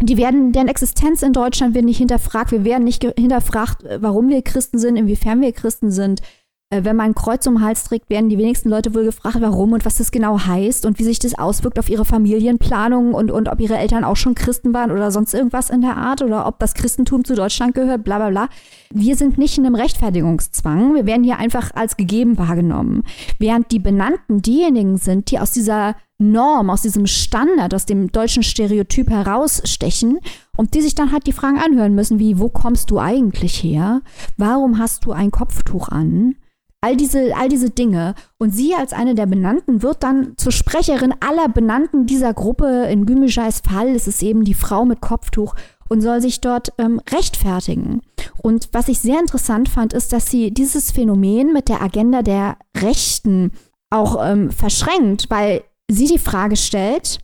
[0.00, 2.52] die werden, deren Existenz in Deutschland wird nicht hinterfragt.
[2.52, 6.22] Wir werden nicht hinterfragt, warum wir Christen sind, inwiefern wir Christen sind.
[6.70, 9.38] Äh, wenn man ein Kreuz um den Hals trägt, werden die wenigsten Leute wohl gefragt,
[9.40, 13.30] warum und was das genau heißt und wie sich das auswirkt auf ihre Familienplanung und,
[13.30, 16.46] und ob ihre Eltern auch schon Christen waren oder sonst irgendwas in der Art oder
[16.46, 18.48] ob das Christentum zu Deutschland gehört, bla bla bla.
[18.92, 20.94] Wir sind nicht in einem Rechtfertigungszwang.
[20.94, 23.02] Wir werden hier einfach als gegeben wahrgenommen.
[23.38, 28.42] Während die Benannten diejenigen sind, die aus dieser Norm, aus diesem Standard, aus dem deutschen
[28.42, 30.18] Stereotyp herausstechen
[30.56, 34.02] und die sich dann halt die Fragen anhören müssen, wie, wo kommst du eigentlich her?
[34.36, 36.36] Warum hast du ein Kopftuch an?
[36.82, 38.14] All diese, all diese Dinge.
[38.38, 42.86] Und sie als eine der Benannten wird dann zur Sprecherin aller Benannten dieser Gruppe.
[42.90, 45.54] In Gümüşay's Fall ist es eben die Frau mit Kopftuch
[45.90, 48.00] und soll sich dort ähm, rechtfertigen.
[48.42, 52.56] Und was ich sehr interessant fand, ist, dass sie dieses Phänomen mit der Agenda der
[52.76, 53.52] Rechten
[53.90, 55.62] auch ähm, verschränkt, weil
[55.94, 57.18] sie die Frage stellt,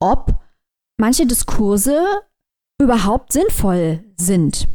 [0.00, 0.38] ob
[0.98, 2.02] manche Diskurse
[2.80, 4.68] überhaupt sinnvoll sind.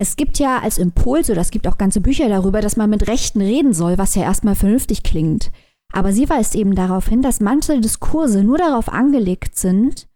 [0.00, 3.06] Es gibt ja als Impuls, oder es gibt auch ganze Bücher darüber, dass man mit
[3.06, 5.50] Rechten reden soll, was ja erstmal vernünftig klingt.
[5.92, 10.08] Aber sie weist eben darauf hin, dass manche Diskurse nur darauf angelegt sind,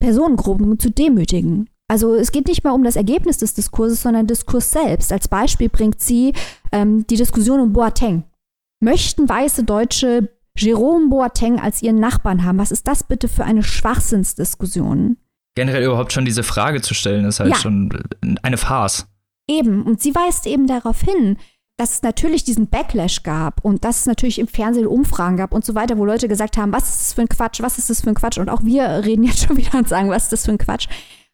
[0.00, 1.68] Personengruppen zu demütigen.
[1.88, 5.12] Also es geht nicht mal um das Ergebnis des Diskurses, sondern Diskurs selbst.
[5.12, 6.32] Als Beispiel bringt sie
[6.72, 8.24] ähm, die Diskussion um Boateng.
[8.80, 12.58] Möchten weiße Deutsche Jerome Boateng als ihren Nachbarn haben?
[12.58, 15.16] Was ist das bitte für eine Schwachsinnsdiskussion?
[15.56, 17.56] Generell überhaupt schon diese Frage zu stellen, ist halt ja.
[17.56, 17.90] schon
[18.42, 19.06] eine Farce.
[19.48, 21.36] Eben, und sie weist eben darauf hin,
[21.76, 25.64] dass es natürlich diesen Backlash gab und dass es natürlich im Fernsehen Umfragen gab und
[25.64, 28.00] so weiter, wo Leute gesagt haben, was ist das für ein Quatsch, was ist das
[28.02, 28.38] für ein Quatsch?
[28.38, 30.86] Und auch wir reden jetzt schon wieder und sagen, was ist das für ein Quatsch?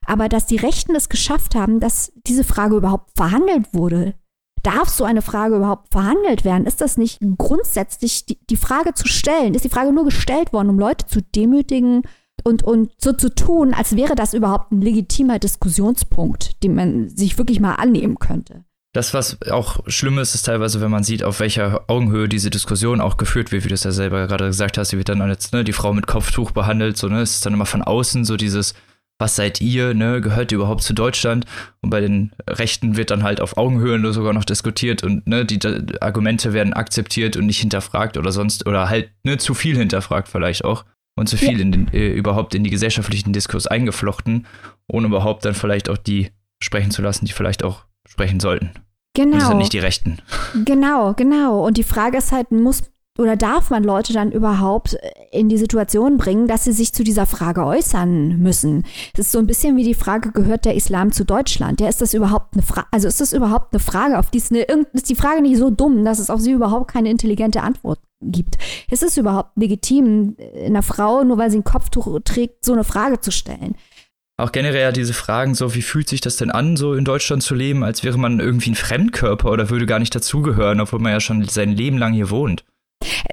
[0.06, 4.14] Aber dass die Rechten es geschafft haben, dass diese Frage überhaupt verhandelt wurde.
[4.62, 6.66] Darf so eine Frage überhaupt verhandelt werden?
[6.66, 9.54] Ist das nicht grundsätzlich die, die Frage zu stellen?
[9.54, 12.02] Ist die Frage nur gestellt worden, um Leute zu demütigen,
[12.44, 17.38] und, und so zu tun, als wäre das überhaupt ein legitimer Diskussionspunkt, den man sich
[17.38, 18.64] wirklich mal annehmen könnte.
[18.92, 23.00] Das, was auch schlimm ist, ist teilweise, wenn man sieht, auf welcher Augenhöhe diese Diskussion
[23.00, 25.52] auch geführt wird, wie du es ja selber gerade gesagt hast, sie wird dann jetzt,
[25.52, 28.36] ne, die Frau mit Kopftuch behandelt, so, ne, es ist dann immer von außen so
[28.36, 28.74] dieses,
[29.20, 31.44] was seid ihr, ne, gehört ihr überhaupt zu Deutschland?
[31.82, 35.60] Und bei den Rechten wird dann halt auf Augenhöhe sogar noch diskutiert und, ne, die
[36.00, 40.64] Argumente werden akzeptiert und nicht hinterfragt oder sonst, oder halt, ne, zu viel hinterfragt vielleicht
[40.64, 40.84] auch
[41.16, 41.58] und zu viel ja.
[41.58, 44.46] in den, äh, überhaupt in die gesellschaftlichen Diskurs eingeflochten,
[44.88, 46.30] ohne überhaupt dann vielleicht auch die
[46.62, 48.70] sprechen zu lassen, die vielleicht auch sprechen sollten.
[49.14, 49.34] Genau.
[49.34, 50.18] Und das sind nicht die Rechten.
[50.64, 51.66] Genau, genau.
[51.66, 52.84] Und die Frage ist halt, muss
[53.18, 54.96] oder darf man Leute dann überhaupt
[55.30, 58.84] in die Situation bringen, dass sie sich zu dieser Frage äußern müssen?
[59.12, 61.80] Es ist so ein bisschen wie die Frage, gehört der Islam zu Deutschland?
[61.80, 64.52] Ja, ist das überhaupt eine Frage, also ist das überhaupt eine Frage, auf die ist,
[64.52, 68.00] eine, ist die Frage nicht so dumm, dass es auf sie überhaupt keine intelligente Antwort
[68.22, 68.56] gibt.
[68.90, 73.20] Ist es überhaupt legitim, einer Frau, nur weil sie ein Kopftuch trägt, so eine Frage
[73.20, 73.74] zu stellen?
[74.38, 77.54] Auch generell diese Fragen, so wie fühlt sich das denn an, so in Deutschland zu
[77.54, 81.20] leben, als wäre man irgendwie ein Fremdkörper oder würde gar nicht dazugehören, obwohl man ja
[81.20, 82.64] schon sein Leben lang hier wohnt.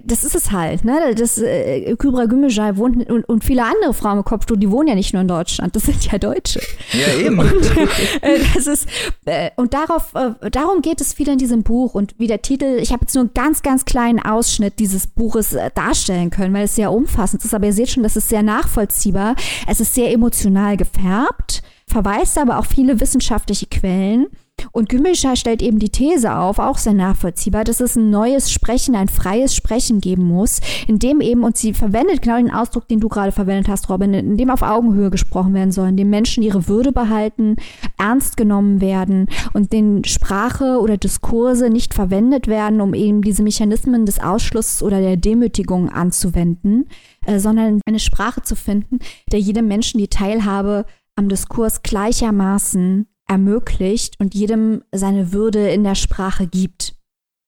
[0.04, 1.14] Das ist es halt, ne?
[1.16, 4.96] Das äh, Kübra Gümüşay wohnt und, und viele andere Frauen mit Kopftuch, die wohnen ja
[4.96, 6.62] nicht nur in Deutschland, das sind ja Deutsche.
[6.94, 7.38] Ja, eben.
[7.38, 7.78] Und,
[8.22, 8.88] äh, das ist,
[9.26, 11.94] äh, und darauf, äh, darum geht es viel in diesem Buch.
[11.94, 15.54] Und wie der Titel, ich habe jetzt nur einen ganz, ganz kleinen Ausschnitt dieses Buches
[15.54, 17.54] äh, darstellen können, weil es sehr umfassend ist.
[17.54, 19.36] Aber ihr seht schon, das ist sehr nachvollziehbar.
[19.68, 24.28] Es ist sehr emotional gefärbt, verweist aber auch viele wissenschaftliche Quellen.
[24.72, 28.96] Und Gümüşay stellt eben die These auf, auch sehr nachvollziehbar, dass es ein neues Sprechen,
[28.96, 33.00] ein freies Sprechen geben muss, in dem eben, und sie verwendet genau den Ausdruck, den
[33.00, 36.44] du gerade verwendet hast, Robin, in dem auf Augenhöhe gesprochen werden soll, in dem Menschen
[36.44, 37.56] ihre Würde behalten,
[37.98, 44.06] ernst genommen werden und den Sprache oder Diskurse nicht verwendet werden, um eben diese Mechanismen
[44.06, 46.88] des Ausschlusses oder der Demütigung anzuwenden,
[47.26, 49.00] äh, sondern eine Sprache zu finden,
[49.32, 55.96] der jedem Menschen die Teilhabe am Diskurs gleichermaßen ermöglicht und jedem seine Würde in der
[55.96, 56.96] Sprache gibt.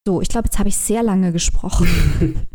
[0.06, 1.88] So, ich glaube, jetzt habe ich sehr lange gesprochen.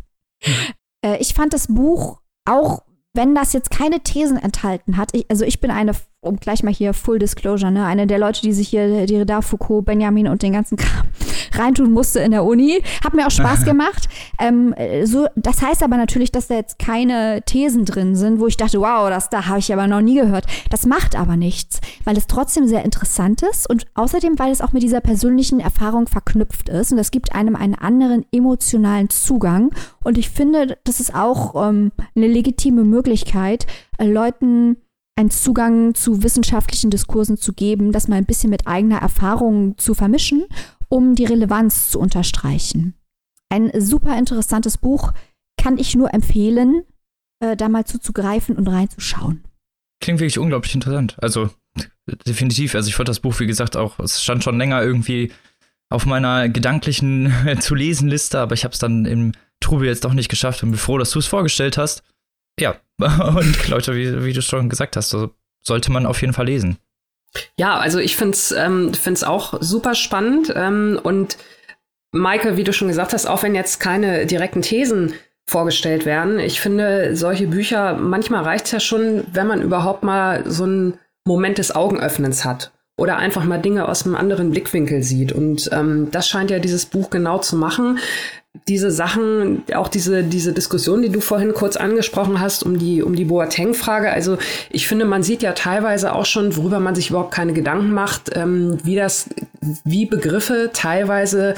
[1.04, 2.82] äh, ich fand das Buch auch,
[3.14, 6.74] wenn das jetzt keine Thesen enthalten hat, ich, also ich bin eine, um gleich mal
[6.74, 10.52] hier Full Disclosure, ne, eine der Leute, die sich hier Derrida, Foucault, Benjamin und den
[10.52, 11.06] ganzen Kram
[11.52, 12.82] reintun musste in der Uni.
[13.04, 14.08] Hat mir auch Spaß gemacht.
[14.38, 18.56] Ähm, so, das heißt aber natürlich, dass da jetzt keine Thesen drin sind, wo ich
[18.56, 20.46] dachte, wow, das da habe ich aber noch nie gehört.
[20.70, 24.72] Das macht aber nichts, weil es trotzdem sehr interessant ist und außerdem, weil es auch
[24.72, 29.70] mit dieser persönlichen Erfahrung verknüpft ist und das gibt einem einen anderen emotionalen Zugang.
[30.02, 33.66] Und ich finde, das ist auch ähm, eine legitime Möglichkeit,
[33.98, 34.76] äh, Leuten
[35.16, 39.94] einen Zugang zu wissenschaftlichen Diskursen zu geben, das mal ein bisschen mit eigener Erfahrung zu
[39.94, 40.44] vermischen
[40.88, 42.94] um die Relevanz zu unterstreichen.
[43.50, 45.12] Ein super interessantes Buch
[45.60, 46.84] kann ich nur empfehlen,
[47.40, 49.44] äh, da mal zuzugreifen und reinzuschauen.
[50.00, 51.16] Klingt wirklich unglaublich interessant.
[51.20, 51.50] Also
[52.26, 52.74] definitiv.
[52.74, 55.32] Also ich fand das Buch, wie gesagt, auch, es stand schon länger irgendwie
[55.90, 60.12] auf meiner gedanklichen zu lesen Liste, aber ich habe es dann im Trubel jetzt doch
[60.12, 62.02] nicht geschafft und bin froh, dass du es vorgestellt hast.
[62.58, 66.46] Ja, und Leute, wie, wie du schon gesagt hast, also sollte man auf jeden Fall
[66.46, 66.76] lesen.
[67.58, 70.52] Ja, also ich finde es ähm, find's auch super spannend.
[70.54, 71.36] Ähm, und
[72.12, 75.14] Michael, wie du schon gesagt hast, auch wenn jetzt keine direkten Thesen
[75.46, 80.42] vorgestellt werden, ich finde solche Bücher, manchmal reicht es ja schon, wenn man überhaupt mal
[80.46, 85.32] so einen Moment des Augenöffnens hat oder einfach mal Dinge aus einem anderen Blickwinkel sieht.
[85.32, 87.98] Und ähm, das scheint ja dieses Buch genau zu machen
[88.68, 93.14] diese Sachen, auch diese, diese Diskussion, die du vorhin kurz angesprochen hast, um die, um
[93.14, 94.10] die Boateng-Frage.
[94.10, 94.38] Also
[94.70, 98.30] ich finde, man sieht ja teilweise auch schon, worüber man sich überhaupt keine Gedanken macht,
[98.34, 99.28] ähm, wie das,
[99.84, 101.54] wie Begriffe teilweise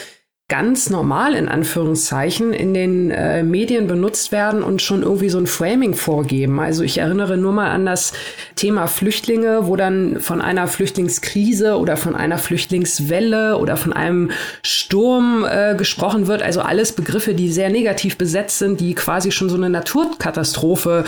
[0.48, 5.48] ganz normal in Anführungszeichen in den äh, Medien benutzt werden und schon irgendwie so ein
[5.48, 6.60] Framing vorgeben.
[6.60, 8.12] Also ich erinnere nur mal an das
[8.54, 14.30] Thema Flüchtlinge, wo dann von einer Flüchtlingskrise oder von einer Flüchtlingswelle oder von einem
[14.62, 16.42] Sturm äh, gesprochen wird.
[16.42, 21.02] Also alles Begriffe, die sehr negativ besetzt sind, die quasi schon so eine Naturkatastrophe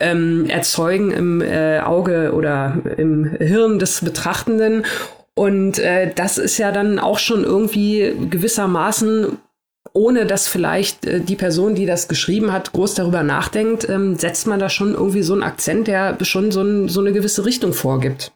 [0.00, 4.84] ähm, erzeugen im äh, Auge oder im Hirn des Betrachtenden.
[5.40, 9.38] Und äh, das ist ja dann auch schon irgendwie gewissermaßen
[9.94, 14.46] ohne dass vielleicht äh, die Person, die das geschrieben hat, groß darüber nachdenkt, ähm, setzt
[14.46, 17.72] man da schon irgendwie so einen Akzent, der schon so, ein, so eine gewisse Richtung
[17.72, 18.32] vorgibt.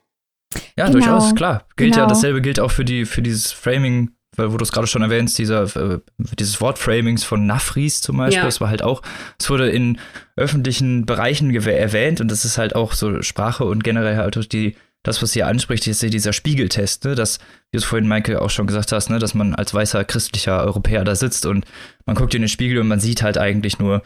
[0.79, 0.99] Ja, genau.
[0.99, 1.67] durchaus, klar.
[1.77, 2.05] Gilt genau.
[2.05, 5.03] ja, dasselbe gilt auch für die, für dieses Framing, weil, wo du es gerade schon
[5.03, 5.99] erwähnst, dieser, äh,
[6.38, 8.47] dieses Wortframings von Nafris zum Beispiel, ja.
[8.47, 9.03] das war halt auch,
[9.38, 9.99] es wurde in
[10.37, 15.23] öffentlichen Bereichen erwähnt und das ist halt auch so Sprache und generell halt die das,
[15.23, 17.14] was ihr anspricht, ist ja dieser Spiegeltest, ne?
[17.14, 19.21] dass, wie du es vorhin, Michael, auch schon gesagt hast, ne?
[19.21, 21.64] dass man als weißer christlicher Europäer da sitzt und
[22.07, 24.03] man guckt in den Spiegel und man sieht halt eigentlich nur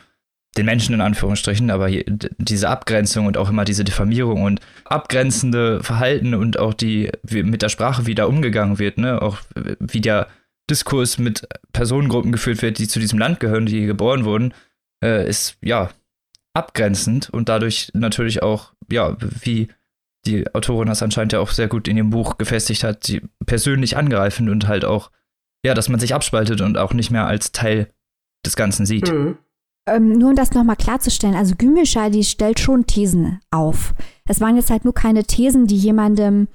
[0.56, 5.84] den Menschen in Anführungsstrichen, aber hier, diese Abgrenzung und auch immer diese Diffamierung und abgrenzende
[5.84, 9.22] Verhalten und auch die, wie mit der Sprache, wie da umgegangen wird, ne?
[9.22, 9.38] auch
[9.78, 10.26] wie der
[10.68, 14.52] Diskurs mit Personengruppen geführt wird, die zu diesem Land gehören, die hier geboren wurden,
[15.02, 15.90] äh, ist ja
[16.54, 19.68] abgrenzend und dadurch natürlich auch, ja, wie
[20.26, 23.96] die Autorin das anscheinend ja auch sehr gut in ihrem Buch gefestigt hat, sie persönlich
[23.96, 25.10] angreifen und halt auch,
[25.64, 27.90] ja, dass man sich abspaltet und auch nicht mehr als Teil
[28.44, 29.12] des Ganzen sieht.
[29.12, 29.38] Mhm.
[29.88, 33.94] Ähm, nur um das nochmal klarzustellen, also Gümüşay, die stellt schon Thesen auf.
[34.26, 36.48] Es waren jetzt halt nur keine Thesen, die jemandem,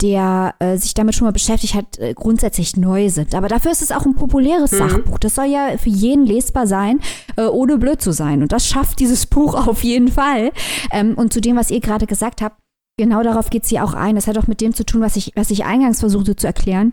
[0.00, 3.34] der äh, sich damit schon mal beschäftigt hat, äh, grundsätzlich neu sind.
[3.34, 4.76] Aber dafür ist es auch ein populäres mhm.
[4.78, 5.18] Sachbuch.
[5.18, 7.00] Das soll ja für jeden lesbar sein,
[7.36, 8.40] äh, ohne blöd zu sein.
[8.40, 10.52] Und das schafft dieses Buch auf jeden Fall.
[10.90, 12.59] Ähm, und zu dem, was ihr gerade gesagt habt,
[13.00, 14.14] Genau darauf geht sie auch ein.
[14.14, 16.92] Das hat auch mit dem zu tun, was ich, was ich eingangs versuchte zu erklären,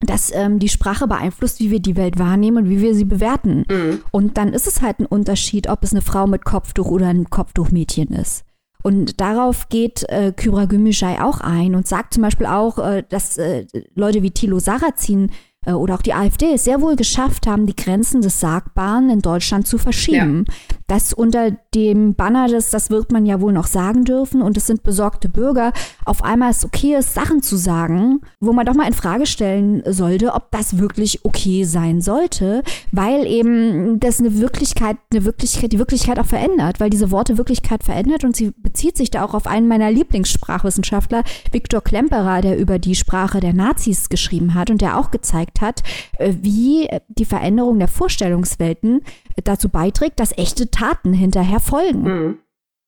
[0.00, 3.66] dass ähm, die Sprache beeinflusst, wie wir die Welt wahrnehmen und wie wir sie bewerten.
[3.70, 4.00] Mhm.
[4.10, 7.28] Und dann ist es halt ein Unterschied, ob es eine Frau mit Kopftuch oder ein
[7.28, 8.46] Kopftuchmädchen ist.
[8.82, 13.36] Und darauf geht äh, Kybra Gümüşay auch ein und sagt zum Beispiel auch, äh, dass
[13.36, 15.30] äh, Leute wie Thilo Sarrazin
[15.66, 19.20] äh, oder auch die AfD es sehr wohl geschafft haben, die Grenzen des Sagbaren in
[19.20, 20.46] Deutschland zu verschieben.
[20.48, 20.54] Ja.
[20.86, 24.42] Das unter dem Banner des, das wird man ja wohl noch sagen dürfen.
[24.42, 25.72] Und es sind besorgte Bürger,
[26.04, 29.82] auf einmal es okay ist, Sachen zu sagen, wo man doch mal in Frage stellen
[29.86, 35.78] sollte, ob das wirklich okay sein sollte, weil eben das eine Wirklichkeit, eine Wirklichkeit, die
[35.78, 39.46] Wirklichkeit auch verändert, weil diese Worte Wirklichkeit verändert und sie bezieht sich da auch auf
[39.46, 44.98] einen meiner Lieblingssprachwissenschaftler, Viktor Klemperer, der über die Sprache der Nazis geschrieben hat und der
[44.98, 45.82] auch gezeigt hat,
[46.18, 49.02] äh, wie die Veränderung der Vorstellungswelten
[49.42, 52.02] dazu beiträgt, dass echte Taten hinterher folgen.
[52.02, 52.38] Mhm.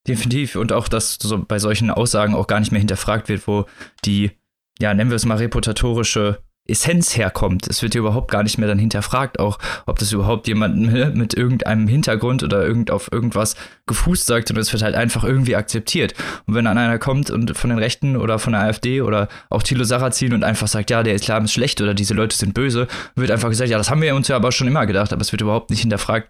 [0.07, 0.57] Definitiv.
[0.57, 3.67] Und auch, dass so bei solchen Aussagen auch gar nicht mehr hinterfragt wird, wo
[4.05, 4.31] die,
[4.79, 7.67] ja, nennen wir es mal reputatorische Essenz herkommt.
[7.69, 10.77] Es wird ja überhaupt gar nicht mehr dann hinterfragt, auch ob das überhaupt jemand
[11.15, 15.57] mit irgendeinem Hintergrund oder irgend auf irgendwas gefußt sagt und es wird halt einfach irgendwie
[15.57, 16.15] akzeptiert.
[16.47, 19.63] Und wenn dann einer kommt und von den Rechten oder von der AfD oder auch
[19.63, 22.89] Thilo Sarrazin und einfach sagt, ja, der Islam ist schlecht oder diese Leute sind böse,
[23.15, 25.33] wird einfach gesagt, ja, das haben wir uns ja aber schon immer gedacht, aber es
[25.33, 26.29] wird überhaupt nicht hinterfragt.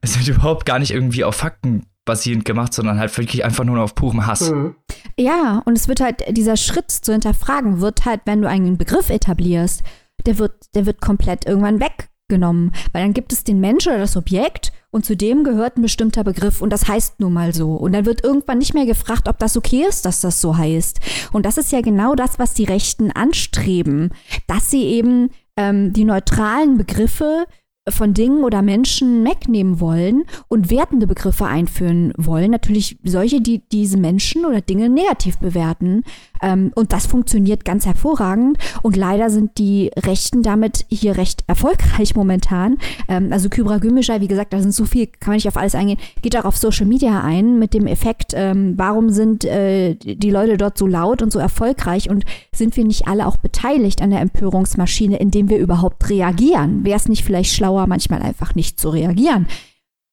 [0.00, 3.80] Es wird überhaupt gar nicht irgendwie auf Fakten basierend gemacht, sondern halt wirklich einfach nur
[3.80, 4.50] auf purem Hass.
[4.50, 4.74] Mhm.
[5.18, 9.10] Ja, und es wird halt, dieser Schritt zu hinterfragen, wird halt, wenn du einen Begriff
[9.10, 9.82] etablierst,
[10.26, 12.72] der wird, der wird komplett irgendwann weggenommen.
[12.92, 16.22] Weil dann gibt es den Menschen oder das Objekt und zu dem gehört ein bestimmter
[16.22, 17.72] Begriff und das heißt nun mal so.
[17.72, 21.00] Und dann wird irgendwann nicht mehr gefragt, ob das okay ist, dass das so heißt.
[21.32, 24.10] Und das ist ja genau das, was die Rechten anstreben,
[24.46, 27.46] dass sie eben ähm, die neutralen Begriffe
[27.90, 32.50] von Dingen oder Menschen wegnehmen wollen und wertende Begriffe einführen wollen.
[32.50, 36.02] Natürlich solche, die diese Menschen oder Dinge negativ bewerten.
[36.40, 38.56] Ähm, und das funktioniert ganz hervorragend.
[38.82, 42.78] Und leider sind die Rechten damit hier recht erfolgreich momentan.
[43.06, 45.74] Ähm, also Kybra Gümüşay, wie gesagt, da sind so viel, kann man nicht auf alles
[45.74, 50.30] eingehen, geht auch auf Social Media ein mit dem Effekt, ähm, warum sind äh, die
[50.30, 54.10] Leute dort so laut und so erfolgreich und sind wir nicht alle auch beteiligt an
[54.10, 56.84] der Empörungsmaschine, indem wir überhaupt reagieren?
[56.84, 59.46] Wäre es nicht vielleicht schlauer, manchmal einfach nicht zu reagieren?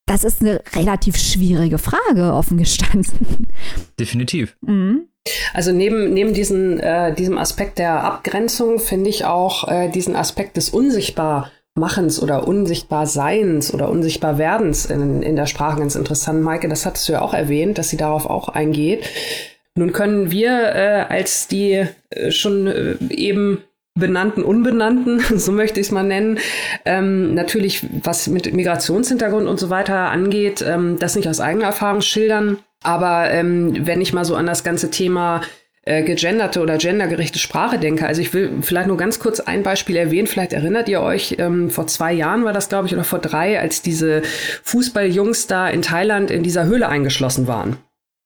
[0.08, 3.47] Das ist eine relativ schwierige Frage, offen gestanden.
[4.00, 4.58] Definitiv.
[4.62, 5.08] Mhm.
[5.54, 10.58] Also neben, neben diesen, äh, diesem Aspekt der Abgrenzung finde ich auch äh, diesen Aspekt
[10.58, 16.41] des Unsichtbarmachens oder Unsichtbarseins oder Unsichtbarwerdens in, in der Sprache ganz interessant.
[16.41, 19.08] Maike, das hattest du ja auch erwähnt, dass sie darauf auch eingeht.
[19.76, 25.88] Nun können wir äh, als die äh, schon äh, eben benannten Unbenannten, so möchte ich
[25.88, 26.39] es mal nennen,
[26.86, 32.01] ähm, natürlich was mit Migrationshintergrund und so weiter angeht, ähm, das nicht aus eigener Erfahrung
[32.01, 35.41] schildern, aber ähm, wenn ich mal so an das ganze Thema
[35.84, 39.97] äh, gegenderte oder gendergerechte Sprache denke, also ich will vielleicht nur ganz kurz ein Beispiel
[39.97, 43.19] erwähnen, vielleicht erinnert ihr euch, ähm, vor zwei Jahren war das, glaube ich, oder vor
[43.19, 44.21] drei, als diese
[44.63, 47.77] Fußballjungs da in Thailand in dieser Höhle eingeschlossen waren.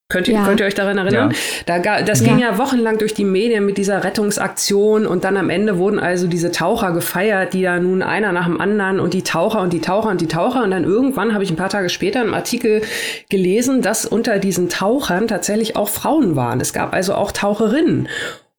[0.07, 0.45] Könnt ihr, ja.
[0.45, 1.33] könnt ihr euch daran erinnern?
[1.67, 1.79] Ja.
[1.79, 2.27] Da, das ja.
[2.27, 6.27] ging ja wochenlang durch die Medien mit dieser Rettungsaktion und dann am Ende wurden also
[6.27, 9.81] diese Taucher gefeiert, die da nun einer nach dem anderen und die Taucher und die
[9.81, 12.83] Taucher und die Taucher und dann irgendwann habe ich ein paar Tage später einen Artikel
[13.29, 16.61] gelesen, dass unter diesen Tauchern tatsächlich auch Frauen waren.
[16.61, 18.07] Es gab also auch Taucherinnen.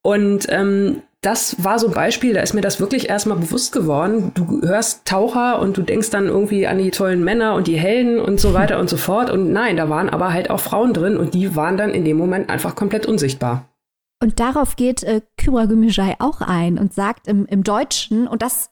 [0.02, 4.30] Und ähm, das war so ein Beispiel, da ist mir das wirklich erstmal bewusst geworden.
[4.34, 8.20] Du hörst Taucher und du denkst dann irgendwie an die tollen Männer und die Helden
[8.20, 9.30] und so weiter und so fort.
[9.30, 12.16] Und nein, da waren aber halt auch Frauen drin und die waren dann in dem
[12.16, 13.68] Moment einfach komplett unsichtbar.
[14.22, 18.70] Und darauf geht äh, Kyra Gümüşay auch ein und sagt im, im Deutschen, und das,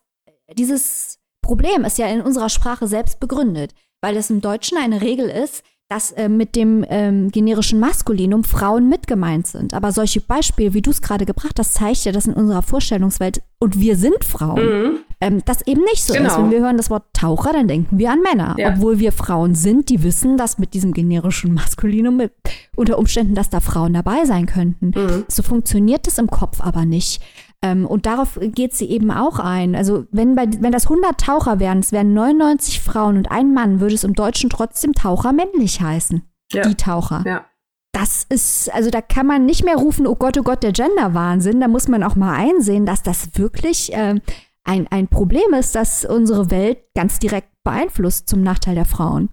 [0.53, 5.29] dieses Problem ist ja in unserer Sprache selbst begründet, weil es im Deutschen eine Regel
[5.29, 9.75] ist, dass äh, mit dem ähm, generischen Maskulinum Frauen mitgemeint sind.
[9.75, 13.43] Aber solche Beispiele, wie du es gerade gebracht hast, zeigt ja, dass in unserer Vorstellungswelt,
[13.59, 14.99] und wir sind Frauen, mhm.
[15.21, 16.29] ähm, das eben nicht so genau.
[16.29, 16.39] ist.
[16.39, 18.55] Wenn wir hören das Wort Taucher, dann denken wir an Männer.
[18.59, 18.71] Ja.
[18.75, 22.33] Obwohl wir Frauen sind, die wissen, dass mit diesem generischen Maskulinum mit,
[22.77, 24.93] unter Umständen, dass da Frauen dabei sein könnten.
[24.95, 25.25] Mhm.
[25.29, 27.21] So funktioniert es im Kopf aber nicht.
[27.65, 29.75] Ähm, und darauf geht sie eben auch ein.
[29.75, 33.81] Also wenn, bei, wenn das 100 Taucher wären, es wären 99 Frauen und ein Mann,
[33.81, 36.23] würde es im Deutschen trotzdem Taucher männlich heißen.
[36.53, 36.69] Ja.
[36.69, 37.25] Die Taucher.
[37.27, 37.47] Ja.
[37.93, 41.59] Das ist, also da kann man nicht mehr rufen, oh Gott, oh Gott, der Gender-Wahnsinn.
[41.59, 44.21] Da muss man auch mal einsehen, dass das wirklich äh,
[44.65, 49.31] ein, ein Problem ist, das unsere Welt ganz direkt beeinflusst zum Nachteil der Frauen.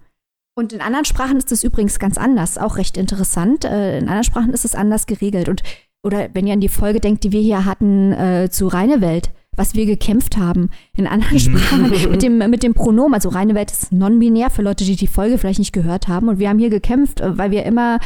[0.56, 3.65] Und in anderen Sprachen ist das übrigens ganz anders, auch recht interessant.
[3.65, 5.50] Äh, in anderen Sprachen ist es anders geregelt.
[5.50, 5.63] Und
[6.04, 9.31] oder wenn ihr an die Folge denkt, die wir hier hatten äh, zu Reine Welt,
[9.56, 13.13] was wir gekämpft haben in anderen Sprachen mit dem, mit dem Pronomen.
[13.13, 16.29] Also Reine Welt ist non-binär für Leute, die die Folge vielleicht nicht gehört haben.
[16.29, 17.99] Und wir haben hier gekämpft, äh, weil wir immer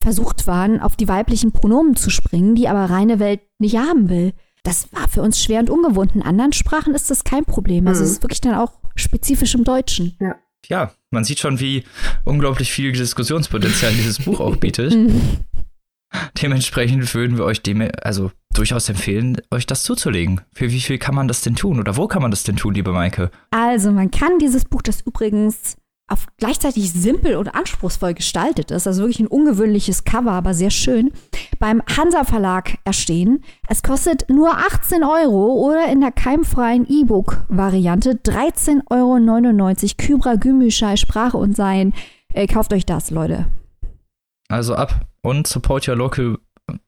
[0.00, 4.32] versucht waren, auf die weiblichen Pronomen zu springen, die aber Reine Welt nicht haben will.
[4.62, 6.14] Das war für uns schwer und ungewohnt.
[6.14, 7.86] In anderen Sprachen ist das kein Problem.
[7.86, 8.06] Also mhm.
[8.06, 10.16] es ist wirklich dann auch spezifisch im Deutschen.
[10.20, 10.36] Ja.
[10.68, 11.84] Ja, man sieht schon, wie
[12.24, 14.94] unglaublich viel Diskussionspotenzial dieses Buch auch bietet.
[16.42, 20.40] Dementsprechend würden wir euch dem, also durchaus empfehlen, euch das zuzulegen.
[20.54, 22.74] Für wie viel kann man das denn tun oder wo kann man das denn tun,
[22.74, 23.30] liebe Maike?
[23.50, 25.76] Also, man kann dieses Buch, das übrigens
[26.10, 31.12] auf gleichzeitig simpel und anspruchsvoll gestaltet ist, also wirklich ein ungewöhnliches Cover, aber sehr schön,
[31.58, 33.44] beim Hansa Verlag erstehen.
[33.68, 39.94] Es kostet nur 18 Euro oder in der keimfreien E-Book-Variante 13,99 Euro.
[39.98, 41.92] Kybra Gümüşay, Sprache und Sein.
[42.32, 43.46] Äh, kauft euch das, Leute.
[44.48, 46.38] Also ab und support your local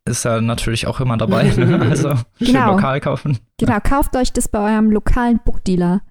[0.05, 1.45] ist ja natürlich auch immer dabei.
[1.45, 1.81] Ne?
[1.91, 2.73] Also schön Genau.
[2.73, 3.39] lokal kaufen.
[3.59, 6.03] Genau, kauft euch das bei eurem lokalen Bookdealer.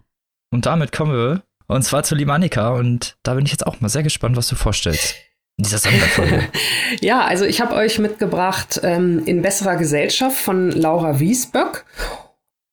[0.52, 3.90] Und damit kommen wir und zwar zu Limanika und da bin ich jetzt auch mal
[3.90, 5.16] sehr gespannt, was du vorstellst.
[5.58, 6.48] In dieser Sonderfolge.
[7.02, 11.86] Ja, also ich habe euch mitgebracht ähm, In besserer Gesellschaft von Laura Wiesböck.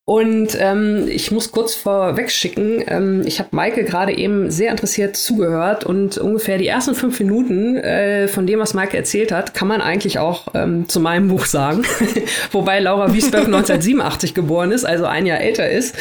[0.09, 5.17] Und ähm, ich muss kurz vorweg schicken, ähm, ich habe Maike gerade eben sehr interessiert
[5.17, 9.67] zugehört und ungefähr die ersten fünf Minuten äh, von dem, was Maike erzählt hat, kann
[9.67, 11.83] man eigentlich auch ähm, zu meinem Buch sagen.
[12.53, 15.97] Wobei Laura Wiesböck 1987 geboren ist, also ein Jahr älter ist.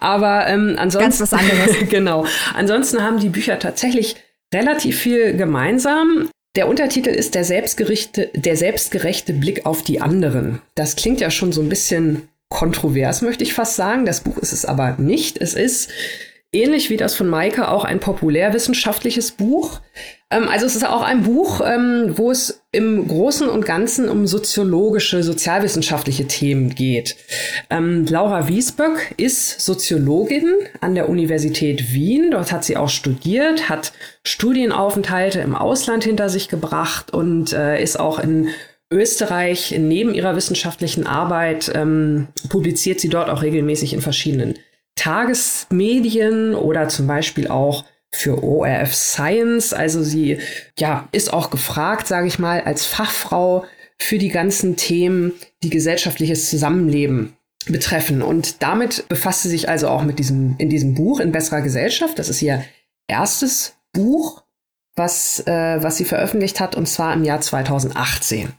[0.00, 1.10] Aber ähm, ansonsten.
[1.10, 1.76] Ganz was anderes.
[1.90, 2.24] genau.
[2.54, 4.16] Ansonsten haben die Bücher tatsächlich
[4.54, 6.30] relativ viel gemeinsam.
[6.56, 10.62] Der Untertitel ist der selbstgerechte, der selbstgerechte Blick auf die anderen.
[10.74, 14.04] Das klingt ja schon so ein bisschen kontrovers, möchte ich fast sagen.
[14.04, 15.38] Das Buch ist es aber nicht.
[15.40, 15.88] Es ist
[16.52, 19.80] ähnlich wie das von Maike auch ein populärwissenschaftliches Buch.
[20.30, 24.26] Ähm, also es ist auch ein Buch, ähm, wo es im Großen und Ganzen um
[24.26, 27.16] soziologische, sozialwissenschaftliche Themen geht.
[27.70, 32.32] Ähm, Laura Wiesböck ist Soziologin an der Universität Wien.
[32.32, 33.92] Dort hat sie auch studiert, hat
[34.24, 38.48] Studienaufenthalte im Ausland hinter sich gebracht und äh, ist auch in
[38.92, 44.58] Österreich neben ihrer wissenschaftlichen Arbeit ähm, publiziert sie dort auch regelmäßig in verschiedenen
[44.96, 49.72] Tagesmedien oder zum Beispiel auch für ORF Science.
[49.72, 50.38] Also sie
[50.78, 53.64] ja ist auch gefragt, sage ich mal, als Fachfrau
[53.96, 55.32] für die ganzen Themen,
[55.62, 57.34] die gesellschaftliches Zusammenleben
[57.66, 58.22] betreffen.
[58.22, 62.18] Und damit befasst sie sich also auch mit diesem in diesem Buch in besserer Gesellschaft.
[62.18, 62.64] Das ist ihr
[63.06, 64.42] erstes Buch,
[64.96, 68.52] was äh, was sie veröffentlicht hat, und zwar im Jahr 2018.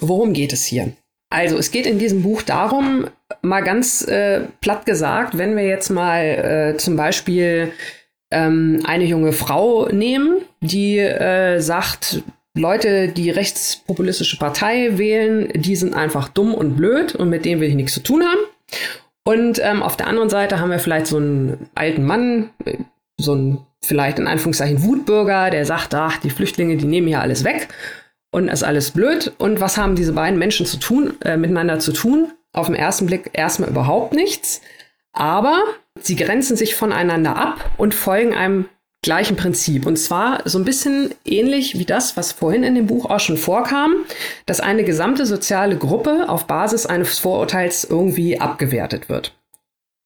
[0.00, 0.92] Worum geht es hier?
[1.30, 3.06] Also es geht in diesem Buch darum,
[3.40, 6.24] mal ganz äh, platt gesagt, wenn wir jetzt mal
[6.74, 7.72] äh, zum Beispiel
[8.32, 12.22] ähm, eine junge Frau nehmen, die äh, sagt,
[12.56, 17.68] Leute, die rechtspopulistische Partei wählen, die sind einfach dumm und blöd und mit denen will
[17.68, 18.40] ich nichts zu tun haben.
[19.22, 22.78] Und ähm, auf der anderen Seite haben wir vielleicht so einen alten Mann, äh,
[23.18, 27.44] so einen vielleicht in Anführungszeichen Wutbürger, der sagt, ach, die Flüchtlinge, die nehmen hier alles
[27.44, 27.68] weg
[28.30, 29.32] und ist alles blöd.
[29.38, 32.32] Und was haben diese beiden Menschen zu tun, äh, miteinander zu tun?
[32.52, 34.60] Auf den ersten Blick erstmal überhaupt nichts.
[35.12, 35.62] Aber
[36.00, 38.68] sie grenzen sich voneinander ab und folgen einem
[39.02, 39.86] gleichen Prinzip.
[39.86, 43.38] Und zwar so ein bisschen ähnlich wie das, was vorhin in dem Buch auch schon
[43.38, 43.94] vorkam,
[44.46, 49.34] dass eine gesamte soziale Gruppe auf Basis eines Vorurteils irgendwie abgewertet wird.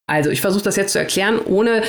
[0.07, 1.83] Also ich versuche das jetzt zu erklären, ohne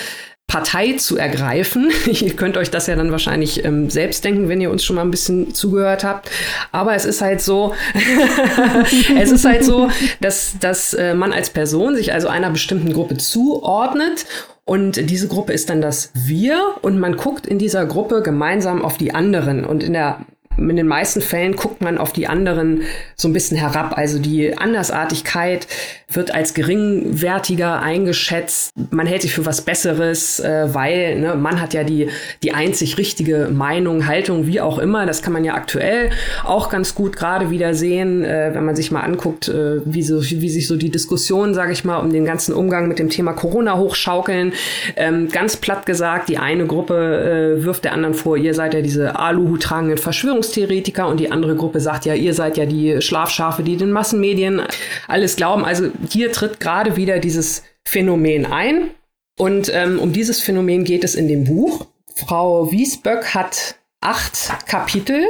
[0.48, 1.92] Partei zu ergreifen.
[2.06, 5.02] ihr könnt euch das ja dann wahrscheinlich ähm, selbst denken, wenn ihr uns schon mal
[5.02, 6.30] ein bisschen zugehört habt.
[6.72, 7.74] Aber es ist halt so,
[9.20, 9.90] es ist halt so,
[10.22, 14.26] dass, dass äh, man als Person sich also einer bestimmten Gruppe zuordnet
[14.66, 18.98] und diese Gruppe ist dann das Wir und man guckt in dieser Gruppe gemeinsam auf
[18.98, 19.64] die anderen.
[19.64, 20.26] Und in der
[20.58, 22.84] in den meisten Fällen guckt man auf die anderen
[23.16, 23.98] so ein bisschen herab.
[23.98, 25.68] Also die Andersartigkeit
[26.12, 28.72] wird als geringwertiger eingeschätzt.
[28.92, 32.10] Man hält sich für was Besseres, äh, weil ne, man hat ja die,
[32.44, 35.06] die einzig richtige Meinung, Haltung, wie auch immer.
[35.06, 36.12] Das kann man ja aktuell
[36.44, 40.22] auch ganz gut gerade wieder sehen, äh, wenn man sich mal anguckt, äh, wie, so,
[40.22, 43.34] wie sich so die Diskussionen, sage ich mal, um den ganzen Umgang mit dem Thema
[43.34, 44.54] Corona hochschaukeln.
[44.96, 48.82] Ähm, ganz platt gesagt, die eine Gruppe äh, wirft der anderen vor, ihr seid ja
[48.82, 53.02] diese Aluhut tragenden Verschwörungs Verschwörungstheoretiker und die andere Gruppe sagt ja, ihr seid ja die
[53.02, 54.62] Schlafschafe, die den Massenmedien
[55.08, 55.66] alles glauben.
[55.66, 58.92] Also hier tritt gerade wieder dieses Phänomen ein.
[59.38, 61.88] Und ähm, um dieses Phänomen geht es in dem Buch.
[62.16, 65.26] Frau Wiesböck hat acht Kapitel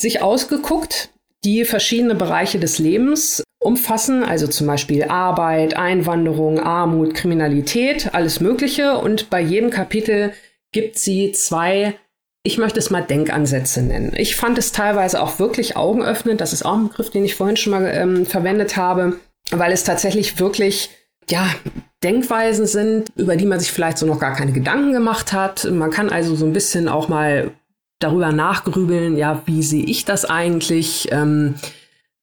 [0.00, 1.10] sich ausgeguckt,
[1.44, 8.98] die verschiedene Bereiche des Lebens umfassen, also zum Beispiel Arbeit, Einwanderung, Armut, Kriminalität, alles Mögliche.
[8.98, 10.32] Und bei jedem Kapitel
[10.70, 11.94] gibt sie zwei
[12.42, 14.12] ich möchte es mal Denkansätze nennen.
[14.16, 16.40] Ich fand es teilweise auch wirklich augenöffnend.
[16.40, 19.18] Das ist auch ein Begriff, den ich vorhin schon mal ähm, verwendet habe,
[19.50, 20.90] weil es tatsächlich wirklich,
[21.28, 21.46] ja,
[22.02, 25.68] Denkweisen sind, über die man sich vielleicht so noch gar keine Gedanken gemacht hat.
[25.70, 27.50] Man kann also so ein bisschen auch mal
[27.98, 31.08] darüber nachgrübeln, ja, wie sehe ich das eigentlich?
[31.10, 31.56] Ähm,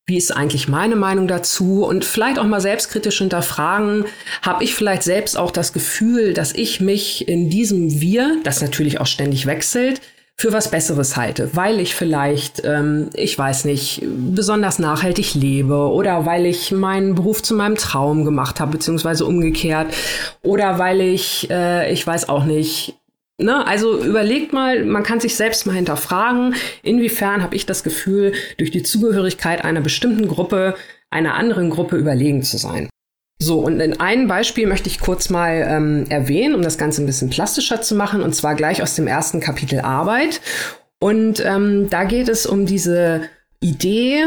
[0.06, 1.84] wie ist eigentlich meine Meinung dazu?
[1.84, 4.06] Und vielleicht auch mal selbstkritisch hinterfragen,
[4.44, 9.02] habe ich vielleicht selbst auch das Gefühl, dass ich mich in diesem Wir, das natürlich
[9.02, 10.02] auch ständig wechselt,
[10.38, 16.26] für was Besseres halte, weil ich vielleicht, ähm, ich weiß nicht, besonders nachhaltig lebe oder
[16.26, 19.94] weil ich meinen Beruf zu meinem Traum gemacht habe, beziehungsweise umgekehrt.
[20.44, 22.96] Oder weil ich, äh, ich weiß auch nicht,
[23.38, 28.34] Ne, also überlegt mal, man kann sich selbst mal hinterfragen, inwiefern habe ich das Gefühl,
[28.58, 30.76] durch die Zugehörigkeit einer bestimmten Gruppe
[31.10, 32.90] einer anderen Gruppe überlegen zu sein.
[33.42, 37.06] So, und in einem Beispiel möchte ich kurz mal ähm, erwähnen, um das Ganze ein
[37.06, 40.40] bisschen plastischer zu machen, und zwar gleich aus dem ersten Kapitel Arbeit.
[41.00, 43.30] Und ähm, da geht es um diese
[43.60, 44.24] Idee,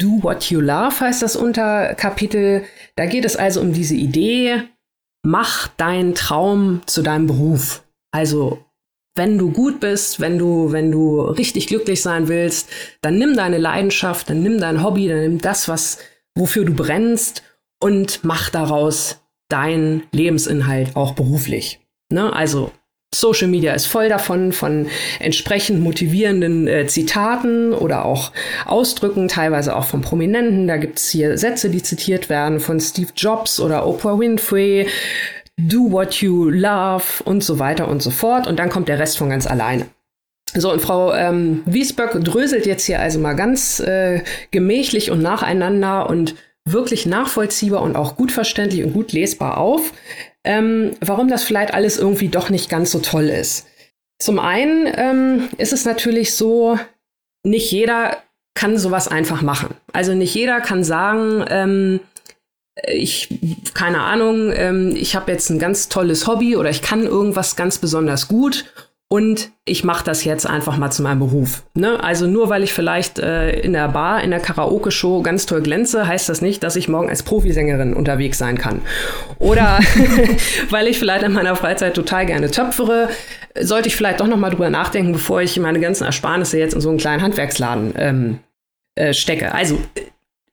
[0.00, 2.62] Do What You Love heißt das Unterkapitel.
[2.96, 4.62] Da geht es also um diese Idee,
[5.22, 7.82] mach deinen Traum zu deinem Beruf.
[8.10, 8.58] Also
[9.14, 12.70] wenn du gut bist, wenn du, wenn du richtig glücklich sein willst,
[13.02, 15.98] dann nimm deine Leidenschaft, dann nimm dein Hobby, dann nimm das, was,
[16.34, 17.42] wofür du brennst
[17.80, 21.80] und mach daraus deinen Lebensinhalt auch beruflich.
[22.10, 22.32] Ne?
[22.32, 22.70] Also
[23.14, 24.86] Social Media ist voll davon, von
[25.18, 28.32] entsprechend motivierenden äh, Zitaten oder auch
[28.66, 30.68] Ausdrücken, teilweise auch von Prominenten.
[30.68, 34.88] Da gibt es hier Sätze, die zitiert werden von Steve Jobs oder Oprah Winfrey.
[35.58, 38.46] Do what you love und so weiter und so fort.
[38.46, 39.86] Und dann kommt der Rest von ganz alleine.
[40.54, 46.08] So, und Frau ähm, Wiesböck dröselt jetzt hier also mal ganz äh, gemächlich und nacheinander
[46.08, 49.92] und wirklich nachvollziehbar und auch gut verständlich und gut lesbar auf,
[50.44, 53.66] ähm, warum das vielleicht alles irgendwie doch nicht ganz so toll ist.
[54.18, 56.78] Zum einen ähm, ist es natürlich so,
[57.44, 58.16] nicht jeder
[58.54, 59.74] kann sowas einfach machen.
[59.92, 62.00] Also nicht jeder kann sagen, ähm,
[62.86, 63.28] ich,
[63.74, 67.78] keine Ahnung, ähm, ich habe jetzt ein ganz tolles Hobby oder ich kann irgendwas ganz
[67.78, 68.64] besonders gut
[69.10, 71.62] und ich mache das jetzt einfach mal zu meinem Beruf.
[71.72, 72.02] Ne?
[72.04, 76.06] Also nur weil ich vielleicht äh, in der Bar, in der Karaoke-Show ganz toll glänze,
[76.06, 78.82] heißt das nicht, dass ich morgen als Profisängerin unterwegs sein kann.
[79.38, 79.80] Oder
[80.70, 83.08] weil ich vielleicht in meiner Freizeit total gerne töpfere,
[83.58, 86.82] sollte ich vielleicht doch noch mal drüber nachdenken, bevor ich meine ganzen Ersparnisse jetzt in
[86.82, 88.38] so einen kleinen Handwerksladen ähm,
[88.94, 89.54] äh, stecke.
[89.54, 89.78] Also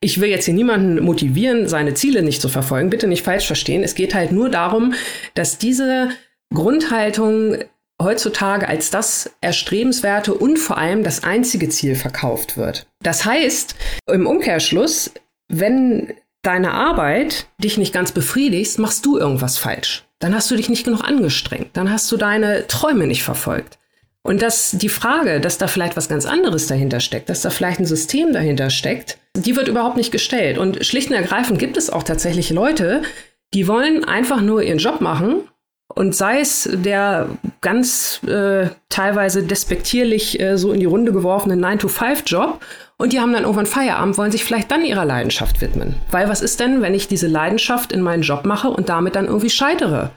[0.00, 2.90] ich will jetzt hier niemanden motivieren, seine Ziele nicht zu verfolgen.
[2.90, 3.82] Bitte nicht falsch verstehen.
[3.82, 4.94] Es geht halt nur darum,
[5.34, 6.10] dass diese
[6.52, 7.58] Grundhaltung
[8.00, 12.86] heutzutage als das erstrebenswerte und vor allem das einzige Ziel verkauft wird.
[13.02, 13.74] Das heißt,
[14.10, 15.12] im Umkehrschluss,
[15.48, 20.04] wenn deine Arbeit dich nicht ganz befriedigt, machst du irgendwas falsch.
[20.18, 21.70] Dann hast du dich nicht genug angestrengt.
[21.74, 23.78] Dann hast du deine Träume nicht verfolgt.
[24.22, 27.78] Und dass die Frage, dass da vielleicht was ganz anderes dahinter steckt, dass da vielleicht
[27.78, 30.58] ein System dahinter steckt, die wird überhaupt nicht gestellt.
[30.58, 33.02] Und schlicht und ergreifend gibt es auch tatsächlich Leute,
[33.54, 35.42] die wollen einfach nur ihren Job machen
[35.94, 37.28] und sei es der
[37.60, 42.60] ganz äh, teilweise despektierlich äh, so in die Runde geworfene 9-to-5-Job
[42.98, 45.94] und die haben dann irgendwann Feierabend, wollen sich vielleicht dann ihrer Leidenschaft widmen.
[46.10, 49.26] Weil was ist denn, wenn ich diese Leidenschaft in meinen Job mache und damit dann
[49.26, 50.10] irgendwie scheitere?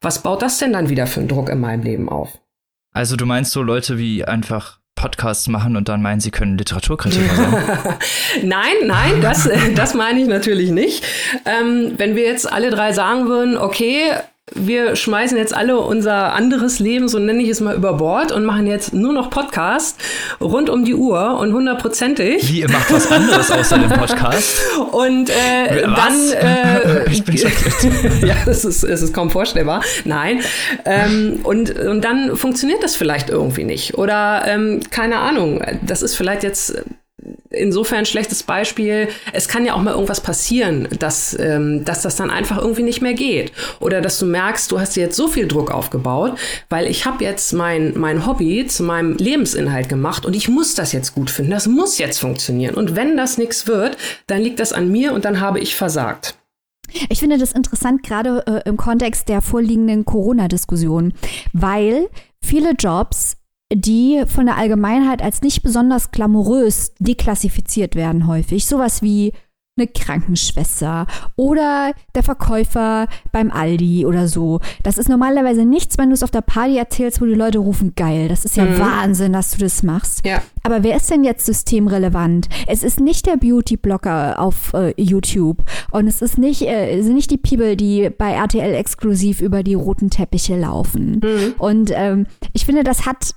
[0.00, 2.38] Was baut das denn dann wieder für einen Druck in meinem Leben auf?
[2.92, 7.34] Also du meinst so Leute wie einfach Podcasts machen und dann meinen, sie können Literaturkritiker
[7.36, 7.54] sein?
[8.42, 11.04] nein, nein, das, das meine ich natürlich nicht.
[11.44, 14.12] Ähm, wenn wir jetzt alle drei sagen würden, okay,
[14.54, 18.44] wir schmeißen jetzt alle unser anderes Leben, so nenne ich es mal, über Bord und
[18.44, 20.00] machen jetzt nur noch Podcast
[20.40, 22.48] rund um die Uhr und hundertprozentig.
[22.52, 24.60] Wie, ihr macht was anderes außer dem Podcast?
[24.92, 26.32] Und äh, dann...
[26.32, 27.36] Äh, ich bin
[28.24, 29.82] ja, es ist, es ist kaum vorstellbar.
[30.04, 30.40] Nein.
[30.84, 33.98] Ähm, und, und dann funktioniert das vielleicht irgendwie nicht.
[33.98, 36.82] Oder ähm, keine Ahnung, das ist vielleicht jetzt
[37.50, 39.08] insofern ein schlechtes Beispiel.
[39.32, 43.02] Es kann ja auch mal irgendwas passieren, dass, ähm, dass das dann einfach irgendwie nicht
[43.02, 43.52] mehr geht.
[43.80, 47.24] Oder dass du merkst, du hast dir jetzt so viel Druck aufgebaut, weil ich habe
[47.24, 51.50] jetzt mein, mein Hobby zu meinem Lebensinhalt gemacht und ich muss das jetzt gut finden.
[51.50, 52.74] Das muss jetzt funktionieren.
[52.74, 53.96] Und wenn das nichts wird,
[54.26, 56.34] dann liegt das an mir und dann habe ich versagt.
[57.08, 61.14] Ich finde das interessant, gerade äh, im Kontext der vorliegenden Corona-Diskussion,
[61.52, 62.08] weil
[62.40, 63.36] viele Jobs
[63.72, 68.66] die von der Allgemeinheit als nicht besonders glamourös deklassifiziert werden häufig.
[68.66, 69.32] Sowas wie
[69.78, 71.06] eine Krankenschwester
[71.36, 74.60] oder der Verkäufer beim Aldi oder so.
[74.82, 77.92] Das ist normalerweise nichts, wenn du es auf der Party erzählst, wo die Leute rufen,
[77.94, 78.28] geil.
[78.28, 78.78] Das ist ja mhm.
[78.78, 80.24] Wahnsinn, dass du das machst.
[80.24, 80.42] Ja.
[80.62, 82.48] Aber wer ist denn jetzt systemrelevant?
[82.66, 87.30] Es ist nicht der Beauty-Blogger auf äh, YouTube und es ist nicht, äh, sind nicht
[87.30, 91.20] die People, die bei RTL exklusiv über die roten Teppiche laufen.
[91.22, 91.54] Mhm.
[91.58, 93.34] Und ähm, ich finde, das hat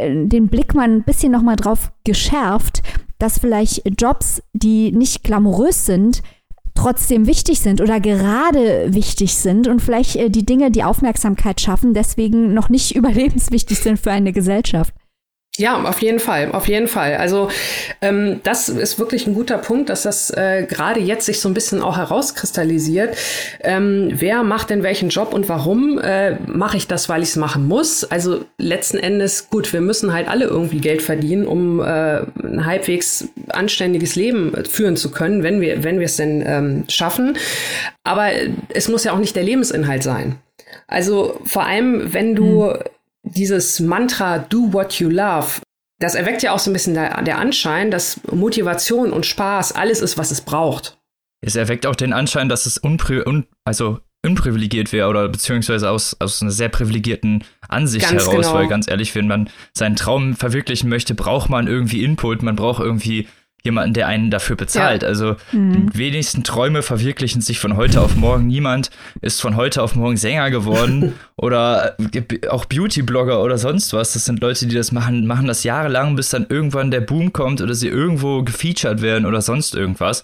[0.00, 2.82] den Blick mal ein bisschen noch mal drauf geschärft,
[3.18, 6.22] dass vielleicht Jobs, die nicht glamourös sind,
[6.74, 11.92] trotzdem wichtig sind oder gerade wichtig sind und vielleicht äh, die Dinge, die Aufmerksamkeit schaffen,
[11.92, 14.94] deswegen noch nicht überlebenswichtig sind für eine Gesellschaft.
[15.58, 17.16] Ja, auf jeden Fall, auf jeden Fall.
[17.16, 17.48] Also
[18.00, 21.54] ähm, das ist wirklich ein guter Punkt, dass das äh, gerade jetzt sich so ein
[21.54, 23.16] bisschen auch herauskristallisiert.
[23.60, 27.36] Ähm, wer macht denn welchen Job und warum äh, mache ich das, weil ich es
[27.36, 28.04] machen muss?
[28.04, 33.26] Also letzten Endes, gut, wir müssen halt alle irgendwie Geld verdienen, um äh, ein halbwegs
[33.48, 37.36] anständiges Leben führen zu können, wenn wir wenn wir es denn ähm, schaffen.
[38.04, 38.28] Aber
[38.68, 40.36] es muss ja auch nicht der Lebensinhalt sein.
[40.86, 42.78] Also vor allem, wenn du hm
[43.34, 45.60] dieses Mantra Do what you love,
[46.00, 50.00] das erweckt ja auch so ein bisschen der, der Anschein, dass Motivation und Spaß alles
[50.00, 50.98] ist, was es braucht.
[51.40, 56.16] Es erweckt auch den Anschein, dass es unpri un also unprivilegiert wäre oder beziehungsweise aus,
[56.18, 58.54] aus einer sehr privilegierten Ansicht ganz heraus, genau.
[58.54, 62.82] weil ganz ehrlich, wenn man seinen Traum verwirklichen möchte, braucht man irgendwie Input, man braucht
[62.82, 63.28] irgendwie
[63.64, 65.02] jemanden, der einen dafür bezahlt.
[65.02, 65.08] Ja.
[65.08, 65.90] Also mhm.
[65.90, 68.46] die wenigsten Träume verwirklichen sich von heute auf morgen.
[68.46, 68.90] Niemand
[69.20, 71.96] ist von heute auf morgen Sänger geworden oder
[72.48, 74.12] auch Beauty-Blogger oder sonst was.
[74.12, 77.60] Das sind Leute, die das machen, machen das jahrelang, bis dann irgendwann der Boom kommt
[77.60, 80.22] oder sie irgendwo gefeatured werden oder sonst irgendwas.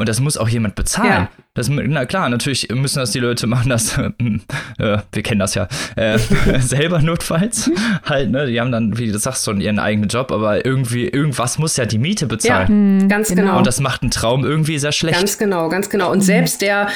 [0.00, 1.10] Und das muss auch jemand bezahlen.
[1.10, 1.28] Ja.
[1.52, 3.98] Das, na klar, natürlich müssen das die Leute machen, das,
[4.78, 6.16] äh, wir kennen das ja, äh,
[6.58, 7.70] selber notfalls.
[8.06, 8.46] halt, ne?
[8.46, 11.84] Die haben dann, wie du sagst, schon ihren eigenen Job, aber irgendwie, irgendwas muss ja
[11.84, 12.66] die Miete bezahlen.
[12.66, 13.42] Ja, mhm, ganz genau.
[13.42, 13.58] genau.
[13.58, 15.18] Und das macht einen Traum irgendwie sehr schlecht.
[15.18, 16.10] Ganz genau, ganz genau.
[16.10, 16.88] Und selbst der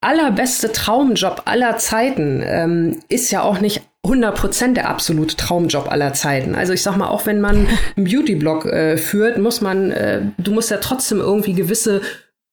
[0.00, 6.56] allerbeste Traumjob aller Zeiten ähm, ist ja auch nicht 100% der absolute Traumjob aller Zeiten.
[6.56, 10.50] Also ich sag mal, auch wenn man einen Beauty-Blog äh, führt, muss man, äh, du
[10.50, 12.00] musst ja trotzdem irgendwie gewisse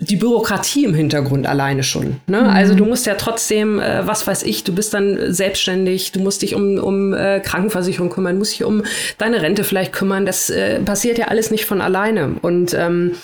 [0.01, 2.21] die Bürokratie im Hintergrund alleine schon.
[2.27, 2.41] Ne?
[2.41, 2.49] Mhm.
[2.49, 6.41] Also du musst ja trotzdem, äh, was weiß ich, du bist dann selbstständig, du musst
[6.41, 8.83] dich um, um äh, Krankenversicherung kümmern, musst dich um
[9.17, 10.25] deine Rente vielleicht kümmern.
[10.25, 12.37] Das äh, passiert ja alles nicht von alleine.
[12.41, 13.15] Und ähm,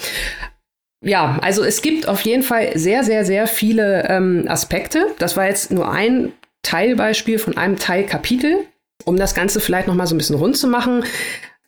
[1.01, 5.07] ja, also es gibt auf jeden Fall sehr, sehr, sehr viele ähm, Aspekte.
[5.17, 8.65] Das war jetzt nur ein Teilbeispiel von einem Teilkapitel,
[9.05, 11.05] um das Ganze vielleicht noch mal so ein bisschen rund zu machen.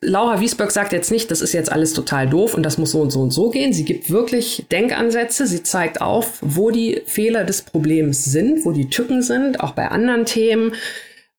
[0.02, 3.02] Laura Wiesberg sagt jetzt nicht, das ist jetzt alles total doof und das muss so
[3.02, 3.74] und so und so gehen.
[3.74, 5.48] Sie gibt wirklich Denkansätze.
[5.48, 9.88] Sie zeigt auf, wo die Fehler des Problems sind, wo die Tücken sind, auch bei
[9.88, 10.74] anderen Themen.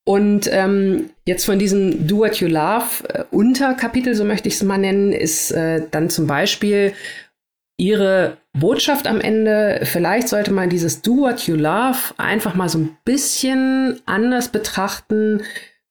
[0.04, 4.62] Und ähm, jetzt von diesem Do What You Love äh, Unterkapitel, so möchte ich es
[4.62, 6.94] mal nennen, ist äh, dann zum Beispiel
[7.76, 12.78] ihre Botschaft am Ende, vielleicht sollte man dieses Do What You Love einfach mal so
[12.78, 15.42] ein bisschen anders betrachten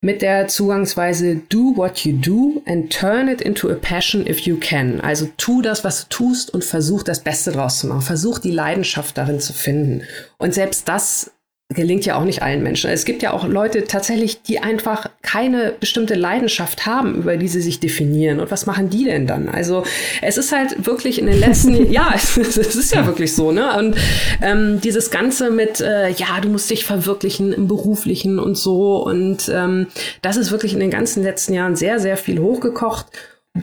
[0.08, 4.56] mit der Zugangsweise Do what you do and turn it into a passion if you
[4.56, 5.02] can.
[5.02, 8.02] Also tu das, was du tust und versuch das Beste draus zu machen.
[8.02, 10.04] Versuch die Leidenschaft darin zu finden.
[10.38, 11.32] Und selbst das
[11.70, 12.90] gelingt ja auch nicht allen Menschen.
[12.90, 17.60] Es gibt ja auch Leute tatsächlich, die einfach keine bestimmte Leidenschaft haben, über die sie
[17.60, 18.40] sich definieren.
[18.40, 19.50] Und was machen die denn dann?
[19.50, 19.84] Also
[20.22, 23.78] es ist halt wirklich in den letzten, ja, es, es, ist ja wirklich so, ne?
[23.78, 23.98] Und
[24.42, 29.04] ähm, dieses Ganze mit, äh, ja, du musst dich verwirklichen im Beruflichen und so.
[29.04, 29.88] Und ähm,
[30.22, 33.08] das ist wirklich in den ganzen letzten Jahren sehr, sehr viel hochgekocht.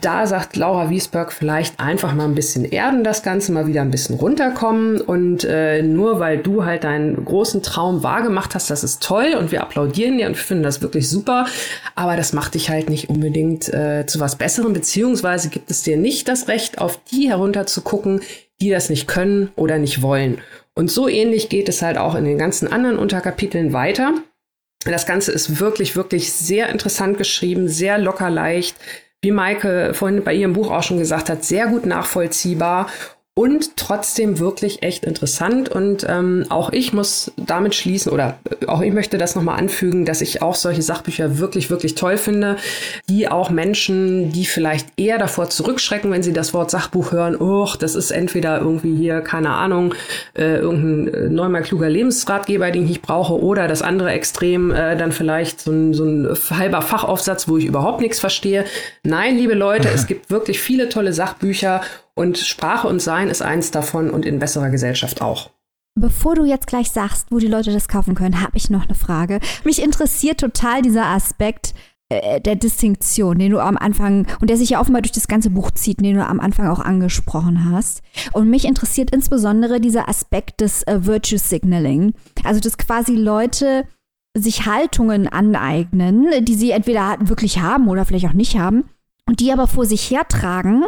[0.01, 3.91] Da sagt Laura Wiesberg vielleicht einfach mal ein bisschen erden, das Ganze mal wieder ein
[3.91, 9.01] bisschen runterkommen und äh, nur weil du halt deinen großen Traum wahrgemacht hast, das ist
[9.01, 11.45] toll und wir applaudieren dir und finden das wirklich super,
[11.95, 15.95] aber das macht dich halt nicht unbedingt äh, zu was Besserem, beziehungsweise gibt es dir
[15.95, 18.21] nicht das Recht, auf die herunter zu gucken,
[18.59, 20.39] die das nicht können oder nicht wollen.
[20.73, 24.13] Und so ähnlich geht es halt auch in den ganzen anderen Unterkapiteln weiter.
[24.83, 28.75] Das Ganze ist wirklich, wirklich sehr interessant geschrieben, sehr locker leicht,
[29.25, 32.87] wie Maike vorhin bei ihrem Buch auch schon gesagt hat, sehr gut nachvollziehbar
[33.37, 35.67] und trotzdem wirklich echt interessant.
[35.67, 40.05] Und ähm, auch ich muss damit schließen, oder äh, auch ich möchte das nochmal anfügen,
[40.05, 42.55] dass ich auch solche Sachbücher wirklich, wirklich toll finde,
[43.09, 47.67] die auch Menschen, die vielleicht eher davor zurückschrecken, wenn sie das Wort Sachbuch hören, oh,
[47.77, 49.93] das ist entweder irgendwie hier, keine Ahnung,
[50.33, 55.11] äh, irgendein äh, neunmal kluger Lebensratgeber, den ich brauche, oder das andere Extrem, äh, dann
[55.11, 58.63] vielleicht so ein, so ein halber Fachaufsatz, wo ich überhaupt nichts verstehe.
[59.03, 61.81] Nein, liebe Leute, es gibt wirklich viele tolle Sachbücher
[62.15, 65.51] und Sprache und Sein ist eins davon und in besserer Gesellschaft auch.
[65.97, 68.95] Bevor du jetzt gleich sagst, wo die Leute das kaufen können, habe ich noch eine
[68.95, 69.39] Frage.
[69.63, 71.73] Mich interessiert total dieser Aspekt
[72.09, 75.49] äh, der Distinktion, den du am Anfang und der sich ja offenbar durch das ganze
[75.49, 78.01] Buch zieht, den du am Anfang auch angesprochen hast.
[78.33, 82.13] Und mich interessiert insbesondere dieser Aspekt des äh, Virtue Signaling.
[82.43, 83.85] Also, dass quasi Leute
[84.37, 88.83] sich Haltungen aneignen, die sie entweder wirklich haben oder vielleicht auch nicht haben,
[89.27, 90.83] und die aber vor sich hertragen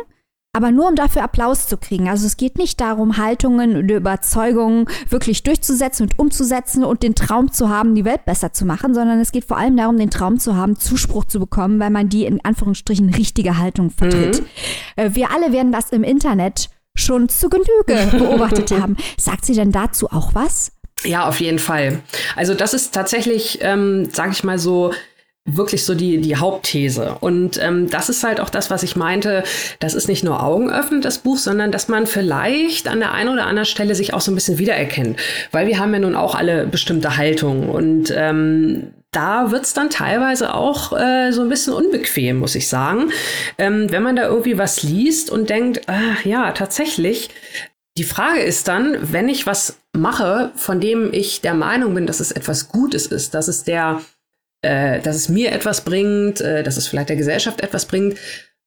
[0.54, 2.10] aber nur um dafür Applaus zu kriegen.
[2.10, 7.52] Also es geht nicht darum, Haltungen und Überzeugungen wirklich durchzusetzen und umzusetzen und den Traum
[7.52, 10.40] zu haben, die Welt besser zu machen, sondern es geht vor allem darum, den Traum
[10.40, 14.42] zu haben, Zuspruch zu bekommen, weil man die in Anführungsstrichen richtige Haltung vertritt.
[14.42, 14.48] Mhm.
[14.96, 18.98] Äh, wir alle werden das im Internet schon zu Genüge beobachtet haben.
[19.18, 20.72] Sagt sie denn dazu auch was?
[21.04, 22.00] Ja, auf jeden Fall.
[22.36, 24.92] Also das ist tatsächlich, ähm, sage ich mal so,
[25.48, 27.18] wirklich so die, die Hauptthese.
[27.22, 29.44] Und ähm, das ist halt auch das, was ich meinte.
[29.80, 33.48] Das ist nicht nur augenöffnend, das Buch, sondern dass man vielleicht an der einen oder
[33.48, 35.18] anderen Stelle sich auch so ein bisschen wiedererkennt.
[35.52, 37.70] Weil wir haben ja nun auch alle bestimmte Haltungen.
[37.70, 43.12] Und ähm, da wird's dann teilweise auch äh, so ein bisschen unbequem, muss ich sagen.
[43.58, 47.30] Ähm, wenn man da irgendwie was liest und denkt, äh, ja, tatsächlich,
[47.98, 52.20] die Frage ist dann, wenn ich was mache, von dem ich der Meinung bin, dass
[52.20, 54.02] es etwas Gutes ist, dass es der
[54.68, 58.18] äh, dass es mir etwas bringt, äh, dass es vielleicht der Gesellschaft etwas bringt.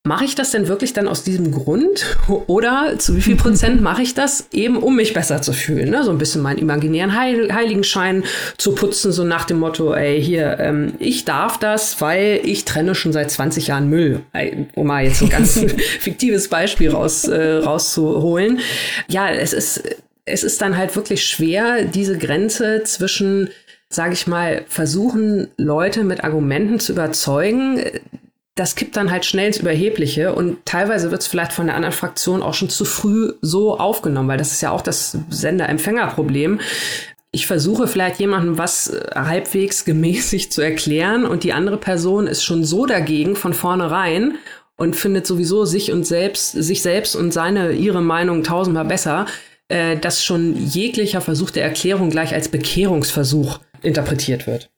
[0.02, 2.16] Mache ich das denn wirklich dann aus diesem Grund?
[2.46, 5.90] Oder zu wie viel Prozent mache ich das eben, um mich besser zu fühlen?
[5.90, 6.04] Ne?
[6.04, 8.24] So ein bisschen meinen imaginären Heil Heiligenschein
[8.56, 12.94] zu putzen, so nach dem Motto, ey, hier, ähm, ich darf das, weil ich trenne
[12.94, 14.22] schon seit 20 Jahren Müll.
[14.74, 15.60] Um mal jetzt ein ganz
[16.00, 18.60] fiktives Beispiel raus, äh, rauszuholen.
[19.08, 19.82] Ja, es ist,
[20.24, 23.50] es ist dann halt wirklich schwer, diese Grenze zwischen
[23.90, 27.82] sage ich mal, versuchen, Leute mit Argumenten zu überzeugen,
[28.54, 31.94] das kippt dann halt schnell ins Überhebliche und teilweise wird es vielleicht von der anderen
[31.94, 36.60] Fraktion auch schon zu früh so aufgenommen, weil das ist ja auch das Sender-Empfänger-Problem.
[37.32, 42.64] Ich versuche vielleicht jemandem was halbwegs gemäßigt zu erklären und die andere Person ist schon
[42.64, 44.34] so dagegen von vornherein
[44.76, 49.26] und findet sowieso sich und selbst, sich selbst und seine, ihre Meinung tausendmal besser,
[49.68, 54.70] äh, dass schon jeglicher Versuch der Erklärung gleich als Bekehrungsversuch interpretiert wird.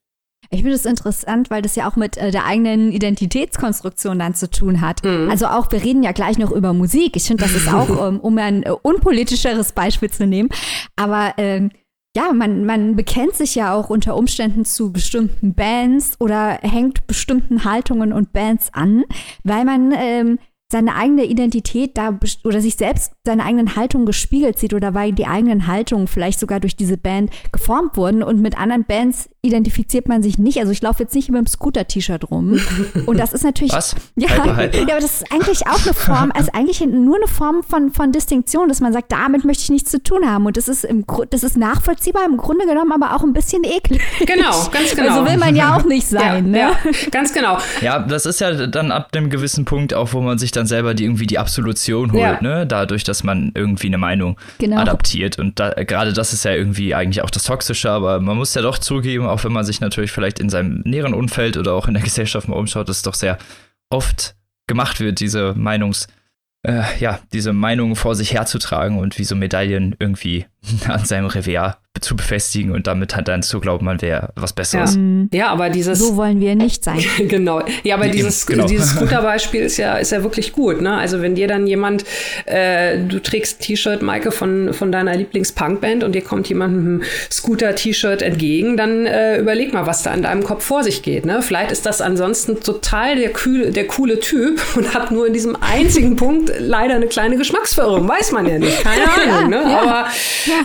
[0.51, 4.51] Ich finde es interessant, weil das ja auch mit äh, der eigenen Identitätskonstruktion dann zu
[4.51, 5.03] tun hat.
[5.03, 5.31] Mhm.
[5.31, 7.17] Also auch, wir reden ja gleich noch über Musik.
[7.17, 10.51] Ich finde, das ist auch, ähm, um ein äh, unpolitischeres Beispiel zu nehmen.
[10.95, 11.71] Aber ähm,
[12.15, 17.65] ja, man, man bekennt sich ja auch unter Umständen zu bestimmten Bands oder hängt bestimmten
[17.65, 19.05] Haltungen und Bands an,
[19.45, 20.39] weil man ähm,
[20.73, 25.27] seine eigene Identität da oder sich selbst seine eigenen Haltungen gespiegelt sieht oder weil die
[25.27, 30.23] eigenen Haltungen vielleicht sogar durch diese Band geformt wurden und mit anderen Bands identifiziert man
[30.23, 30.59] sich nicht.
[30.61, 32.61] Also ich laufe jetzt nicht mit einem Scooter-T-Shirt rum.
[33.07, 33.73] Und das ist natürlich.
[33.73, 33.97] Was?
[34.15, 37.91] Ja, ja, aber das ist eigentlich auch eine Form, also eigentlich nur eine Form von,
[37.93, 40.45] von Distinktion, dass man sagt, damit möchte ich nichts zu tun haben.
[40.47, 44.01] Und das ist im das ist nachvollziehbar, im Grunde genommen, aber auch ein bisschen eklig.
[44.21, 45.21] Genau, ganz genau.
[45.21, 46.53] Also will man ja auch nicht sein.
[46.55, 46.77] Ja, ne?
[46.85, 47.59] ja, ganz genau.
[47.81, 50.95] Ja, das ist ja dann ab einem gewissen Punkt auch, wo man sich dann selber
[50.95, 52.43] die irgendwie die Absolution holt, ja.
[52.43, 52.67] ne?
[52.67, 54.77] Dadurch, dass man irgendwie eine Meinung genau.
[54.77, 55.39] adaptiert.
[55.39, 58.63] Und da, gerade das ist ja irgendwie eigentlich auch das Toxische, aber man muss ja
[58.63, 61.95] doch zugeben, auch wenn man sich natürlich vielleicht in seinem näheren Umfeld oder auch in
[61.95, 63.39] der Gesellschaft mal umschaut, dass es doch sehr
[63.91, 66.09] oft gemacht wird, diese Meinungs-
[66.67, 70.47] äh, ja, diese Meinung vor sich herzutragen und wie so Medaillen irgendwie
[70.89, 74.95] an seinem Revers zu befestigen und damit hat dann zu glauben, man wäre was Besseres.
[74.95, 75.01] Ja.
[75.01, 75.29] Mhm.
[75.33, 75.49] ja.
[75.49, 75.99] aber dieses.
[75.99, 76.99] So wollen wir nicht sein.
[77.29, 77.63] genau.
[77.85, 78.67] Ja, aber dieses, genau.
[78.67, 80.81] dieses Scooter-Beispiel ist ja, ist ja wirklich gut.
[80.81, 80.97] Ne?
[80.97, 82.05] Also, wenn dir dann jemand,
[82.47, 86.87] äh, du trägst ein T-Shirt, Maike, von, von deiner Lieblings-Punkband und dir kommt jemand mit
[86.87, 91.27] einem Scooter-T-Shirt entgegen, dann äh, überleg mal, was da an deinem Kopf vor sich geht.
[91.27, 91.43] Ne?
[91.43, 95.57] Vielleicht ist das ansonsten total der, kühl, der coole Typ und hat nur in diesem
[95.61, 98.09] einzigen Punkt leider eine kleine Geschmacksverirrung.
[98.09, 98.83] Weiß man ja nicht.
[98.83, 99.51] Keine Ahnung.
[99.51, 99.63] Ne?
[99.71, 99.83] Ja.
[99.83, 100.07] Aber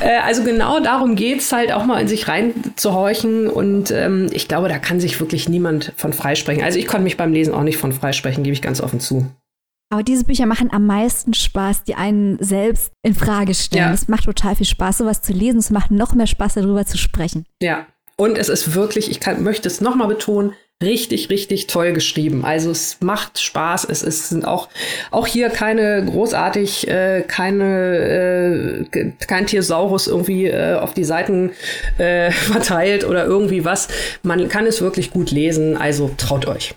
[0.01, 3.47] äh, also genau darum geht es halt auch mal in sich reinzuhorchen.
[3.47, 6.63] Und ähm, ich glaube, da kann sich wirklich niemand von freisprechen.
[6.63, 9.25] Also ich konnte mich beim Lesen auch nicht von freisprechen, gebe ich ganz offen zu.
[9.89, 13.93] Aber diese Bücher machen am meisten Spaß, die einen selbst in Frage stellen.
[13.93, 15.59] Es macht total viel Spaß, sowas zu lesen.
[15.59, 17.45] Es macht noch mehr Spaß, darüber zu sprechen.
[17.61, 17.85] Ja.
[18.17, 20.53] Und es ist wirklich, ich kann, möchte es nochmal betonen,
[20.83, 22.45] richtig, richtig toll geschrieben.
[22.45, 23.85] Also es macht Spaß.
[23.85, 24.69] Es ist, sind auch,
[25.11, 31.51] auch hier keine großartig, äh, keine, äh, kein Thesaurus irgendwie äh, auf die Seiten
[31.97, 33.87] äh, verteilt oder irgendwie was.
[34.23, 35.77] Man kann es wirklich gut lesen.
[35.77, 36.75] Also traut euch.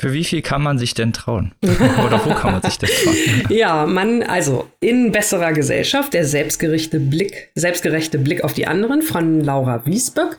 [0.00, 1.54] Für wie viel kann man sich denn trauen?
[1.62, 3.16] Oder wo kann man sich denn trauen?
[3.48, 9.40] ja, man, also in besserer Gesellschaft, der selbstgerechte Blick, selbstgerechte Blick auf die anderen von
[9.40, 10.38] Laura Wiesböck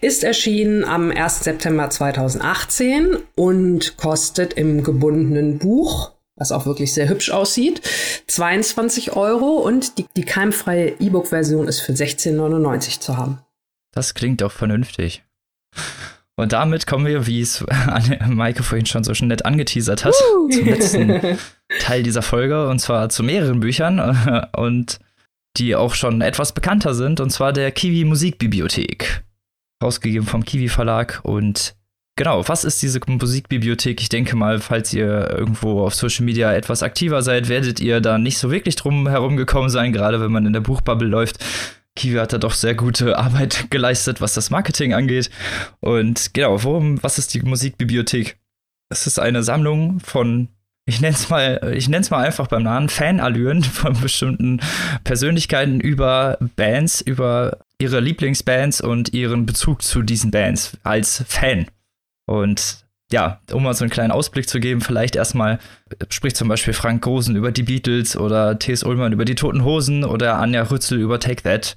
[0.00, 1.44] ist erschienen am 1.
[1.44, 7.80] September 2018 und kostet im gebundenen Buch was auch wirklich sehr hübsch aussieht,
[8.26, 13.40] 22 Euro und die, die keimfreie E-Book-Version ist für 16,99 zu haben.
[13.92, 15.24] Das klingt doch vernünftig.
[16.38, 17.64] Und damit kommen wir, wie es
[18.28, 20.48] Maike vorhin schon so schon nett angeteasert hat, uh.
[20.50, 21.38] zum letzten
[21.80, 22.68] Teil dieser Folge.
[22.68, 24.98] Und zwar zu mehreren Büchern und
[25.56, 27.20] die auch schon etwas bekannter sind.
[27.20, 29.24] Und zwar der Kiwi Musikbibliothek.
[29.82, 31.20] Rausgegeben vom Kiwi Verlag.
[31.22, 31.74] Und
[32.16, 34.02] genau, was ist diese Musikbibliothek?
[34.02, 38.18] Ich denke mal, falls ihr irgendwo auf Social Media etwas aktiver seid, werdet ihr da
[38.18, 41.38] nicht so wirklich drum herum gekommen sein, gerade wenn man in der Buchbubble läuft.
[41.96, 45.30] Kiwi hat da doch sehr gute Arbeit geleistet, was das Marketing angeht.
[45.80, 48.38] Und genau, worum, was ist die Musikbibliothek?
[48.88, 50.48] Es ist eine Sammlung von,
[50.84, 54.60] ich nenne es mal, ich nenne es mal einfach beim Namen, Fanallüren von bestimmten
[55.02, 61.66] Persönlichkeiten über Bands, über ihre Lieblingsbands und ihren Bezug zu diesen Bands als Fan.
[62.26, 65.58] Und ja, um mal so einen kleinen Ausblick zu geben, vielleicht erstmal
[66.10, 68.82] spricht zum Beispiel Frank Gosen über die Beatles oder T.S.
[68.82, 71.76] Ullmann über die Toten Hosen oder Anja Rützel über Take That.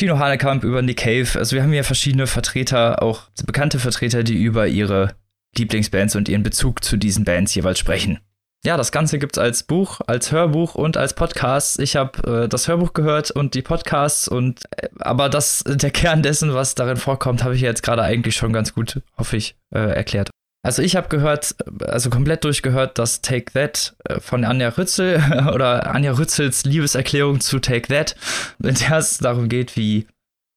[0.00, 1.28] Tino Hanekamp über Nick Cave.
[1.38, 5.14] Also wir haben hier verschiedene Vertreter, auch bekannte Vertreter, die über ihre
[5.54, 8.18] Lieblingsbands und ihren Bezug zu diesen Bands jeweils sprechen.
[8.64, 11.78] Ja, das Ganze gibt's als Buch, als Hörbuch und als Podcast.
[11.80, 16.22] Ich habe äh, das Hörbuch gehört und die Podcasts und äh, aber das der Kern
[16.22, 19.80] dessen, was darin vorkommt, habe ich jetzt gerade eigentlich schon ganz gut, hoffe ich, äh,
[19.80, 20.30] erklärt.
[20.62, 25.22] Also ich habe gehört, also komplett durchgehört, dass Take That äh, von Anja Rützel
[25.54, 28.14] oder Anja Rützels Liebeserklärung zu Take That,
[28.62, 30.06] in der es darum geht, wie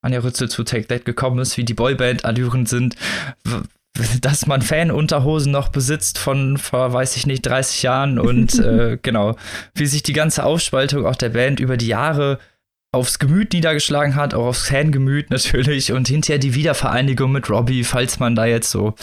[0.01, 2.95] Anja Rützel zu Take That gekommen ist, wie die Boyband-Allüren sind,
[4.21, 9.37] dass man Fanunterhosen noch besitzt von vor, weiß ich nicht, 30 Jahren und äh, genau,
[9.75, 12.39] wie sich die ganze Aufspaltung auch der Band über die Jahre
[12.91, 18.19] aufs Gemüt niedergeschlagen hat, auch aufs Fangemüt natürlich und hinterher die Wiedervereinigung mit Robbie, falls
[18.19, 18.95] man da jetzt so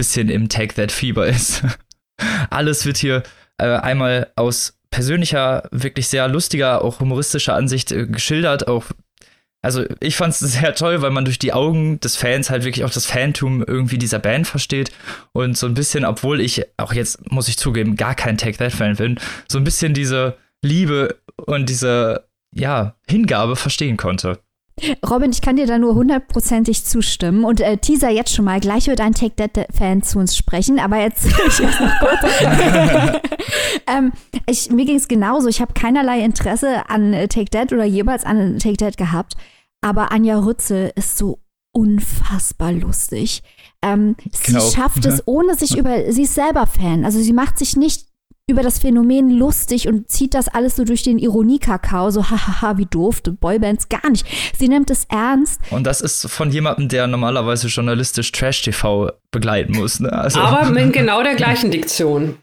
[0.00, 1.62] bisschen im Take That Fieber ist.
[2.50, 3.22] Alles wird hier
[3.58, 8.66] äh, einmal aus persönlicher, wirklich sehr lustiger, auch humoristischer Ansicht äh, geschildert.
[8.66, 8.86] Auch,
[9.60, 12.86] also ich fand es sehr toll, weil man durch die Augen des Fans halt wirklich
[12.86, 14.90] auch das Fantum irgendwie dieser Band versteht
[15.32, 18.72] und so ein bisschen, obwohl ich auch jetzt, muss ich zugeben, gar kein Take That
[18.72, 22.24] Fan bin, so ein bisschen diese Liebe und diese,
[22.54, 24.38] ja, Hingabe verstehen konnte.
[25.08, 28.60] Robin, ich kann dir da nur hundertprozentig zustimmen und äh, teaser jetzt schon mal.
[28.60, 33.20] Gleich wird ein Take That-Fan zu uns sprechen, aber jetzt ich noch kurz.
[33.86, 34.12] ähm,
[34.46, 35.48] ich, mir ging es genauso.
[35.48, 39.34] Ich habe keinerlei Interesse an äh, Take That oder jeweils an Take That gehabt,
[39.80, 41.38] aber Anja Rützel ist so
[41.72, 43.42] unfassbar lustig.
[43.82, 44.60] Ähm, genau.
[44.60, 47.04] Sie schafft es, ohne sich über, sie ist selber Fan.
[47.04, 48.09] Also sie macht sich nicht
[48.50, 52.86] über das Phänomen lustig und zieht das alles so durch den Ironiekakao, so hahaha, wie
[52.86, 54.26] doof, Boybands gar nicht.
[54.56, 55.60] Sie nimmt es ernst.
[55.70, 60.00] Und das ist von jemandem, der normalerweise journalistisch Trash-TV begleiten muss.
[60.00, 60.12] Ne?
[60.12, 60.40] Also.
[60.40, 62.36] Aber mit genau der gleichen Diktion.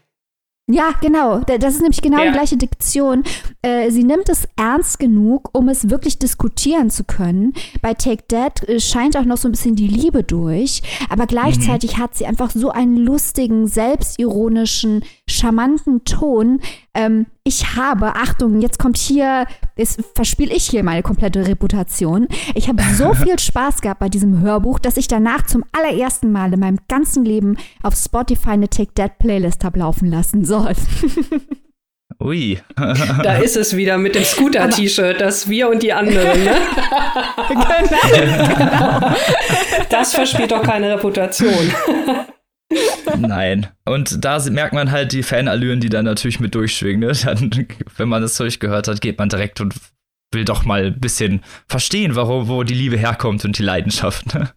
[0.70, 1.40] Ja, genau.
[1.40, 2.26] Das ist nämlich genau ja.
[2.26, 3.24] die gleiche Diktion.
[3.62, 7.54] Äh, sie nimmt es ernst genug, um es wirklich diskutieren zu können.
[7.80, 11.96] Bei Take That äh, scheint auch noch so ein bisschen die Liebe durch, aber gleichzeitig
[11.96, 12.02] mhm.
[12.02, 16.60] hat sie einfach so einen lustigen, selbstironischen, charmanten Ton,
[16.92, 19.46] ähm, ich habe, Achtung, jetzt kommt hier,
[19.76, 22.28] jetzt verspiele ich hier meine komplette Reputation.
[22.54, 26.52] Ich habe so viel Spaß gehabt bei diesem Hörbuch, dass ich danach zum allerersten Mal
[26.52, 30.44] in meinem ganzen Leben auf Spotify eine Take That Playlist habe laufen lassen.
[30.44, 30.68] So.
[32.20, 32.58] Ui.
[32.76, 36.44] da ist es wieder mit dem Scooter-T-Shirt, das wir und die anderen.
[36.44, 36.54] Ne?
[37.48, 39.14] genau, genau.
[39.88, 41.72] Das verspielt doch keine Reputation.
[43.16, 43.68] Nein.
[43.84, 47.00] Und da merkt man halt die Fanallüren, die dann natürlich mit durchschwingen.
[47.00, 47.12] Ne?
[47.24, 47.50] Dann,
[47.96, 49.74] wenn man das Zeug gehört hat, geht man direkt und
[50.32, 54.34] will doch mal ein bisschen verstehen, warum, wo die Liebe herkommt und die Leidenschaft.
[54.34, 54.52] Ne?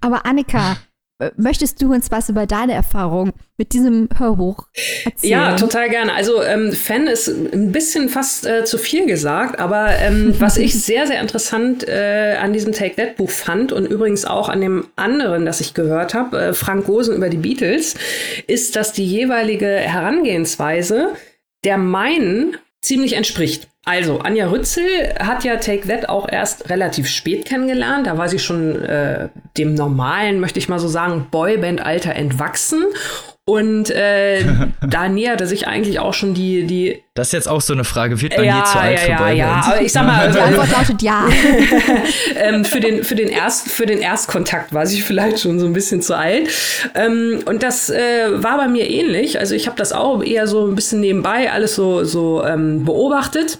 [0.00, 0.76] Aber Annika,
[1.36, 4.66] Möchtest du uns was über deine Erfahrung mit diesem Hörbuch
[5.04, 5.30] erzählen?
[5.30, 6.12] Ja, total gerne.
[6.12, 10.74] Also ähm, Fan ist ein bisschen fast äh, zu viel gesagt, aber ähm, was ich
[10.80, 14.86] sehr, sehr interessant äh, an diesem Take That Buch fand und übrigens auch an dem
[14.96, 17.94] anderen, das ich gehört habe, äh, Frank Gosen über die Beatles,
[18.46, 21.10] ist, dass die jeweilige Herangehensweise
[21.64, 23.68] der meinen ziemlich entspricht.
[23.84, 28.06] Also, Anja Rützel hat ja Take That auch erst relativ spät kennengelernt.
[28.06, 29.28] Da war sie schon äh,
[29.58, 32.84] dem normalen, möchte ich mal so sagen, Boyband-Alter entwachsen.
[33.46, 34.42] Und äh,
[34.88, 37.02] da näherte sich eigentlich auch schon die, die.
[37.12, 39.22] Das ist jetzt auch so eine Frage, wird man ja, je zu alt ja, für
[39.22, 39.36] Boybands?
[39.36, 40.32] Ja, aber ich sag mal.
[40.32, 41.28] Die Antwort lautet ja.
[42.36, 45.74] ähm, für, den, für, den Erst, für den Erstkontakt war sie vielleicht schon so ein
[45.74, 46.48] bisschen zu alt.
[46.94, 49.38] Ähm, und das äh, war bei mir ähnlich.
[49.38, 53.58] Also ich habe das auch eher so ein bisschen nebenbei alles so, so ähm, beobachtet.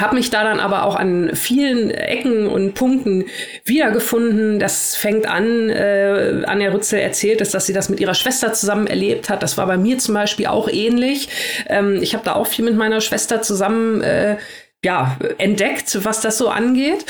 [0.00, 3.26] Habe mich da dann aber auch an vielen Ecken und Punkten
[3.66, 4.58] wiedergefunden.
[4.58, 8.86] Das fängt an, äh, Anja Rützel erzählt es, dass sie das mit ihrer Schwester zusammen
[8.86, 9.42] erlebt hat.
[9.42, 11.28] Das war bei mir zum Beispiel auch ähnlich.
[11.68, 14.38] Ähm, ich habe da auch viel mit meiner Schwester zusammen äh,
[14.82, 17.04] ja, entdeckt, was das so angeht.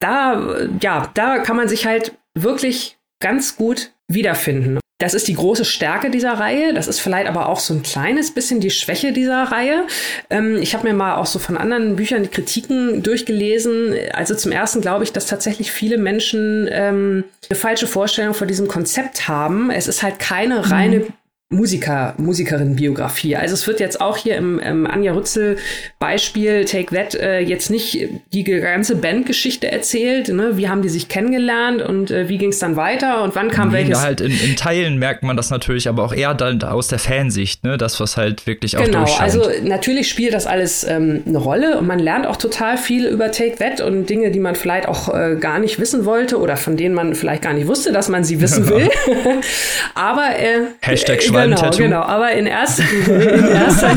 [0.00, 4.78] Da, ja, da kann man sich halt wirklich ganz gut wiederfinden.
[5.04, 6.72] Das ist die große Stärke dieser Reihe.
[6.72, 9.86] Das ist vielleicht aber auch so ein kleines bisschen die Schwäche dieser Reihe.
[10.30, 13.94] Ähm, ich habe mir mal auch so von anderen Büchern die Kritiken durchgelesen.
[14.14, 18.66] Also zum ersten glaube ich, dass tatsächlich viele Menschen ähm, eine falsche Vorstellung von diesem
[18.66, 19.70] Konzept haben.
[19.70, 21.06] Es ist halt keine reine
[21.50, 23.36] Musiker, Musikerin-Biografie.
[23.36, 25.58] Also es wird jetzt auch hier im, im Anja Rützel
[25.98, 30.28] Beispiel Take That äh, jetzt nicht die ganze Bandgeschichte erzählt.
[30.28, 30.56] Ne?
[30.56, 33.68] Wie haben die sich kennengelernt und äh, wie ging es dann weiter und wann kam
[33.68, 34.02] nee, welches?
[34.02, 37.62] halt in, in, Teilen merkt man das natürlich, aber auch eher dann aus der Fansicht,
[37.62, 37.76] ne?
[37.76, 41.86] Das was halt wirklich auch Genau, also natürlich spielt das alles ähm, eine Rolle und
[41.86, 45.36] man lernt auch total viel über Take That und Dinge, die man vielleicht auch äh,
[45.38, 48.40] gar nicht wissen wollte oder von denen man vielleicht gar nicht wusste, dass man sie
[48.40, 48.88] wissen will.
[49.94, 53.96] aber äh, Hashtag Schwein genau, genau, aber in erster, in erster,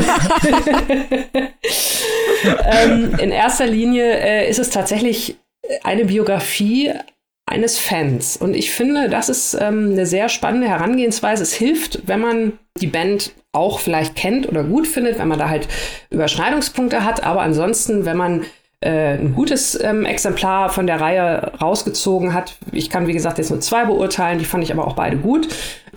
[2.64, 5.36] ähm, in erster Linie äh, ist es tatsächlich
[5.82, 6.92] eine Biografie
[7.46, 8.36] eines Fans.
[8.36, 11.42] Und ich finde, das ist ähm, eine sehr spannende Herangehensweise.
[11.42, 15.48] Es hilft, wenn man die Band auch vielleicht kennt oder gut findet, wenn man da
[15.48, 15.66] halt
[16.10, 17.24] Überschneidungspunkte hat.
[17.24, 18.44] Aber ansonsten, wenn man
[18.80, 22.56] ein gutes ähm, Exemplar von der Reihe rausgezogen hat.
[22.70, 25.48] Ich kann, wie gesagt, jetzt nur zwei beurteilen, die fand ich aber auch beide gut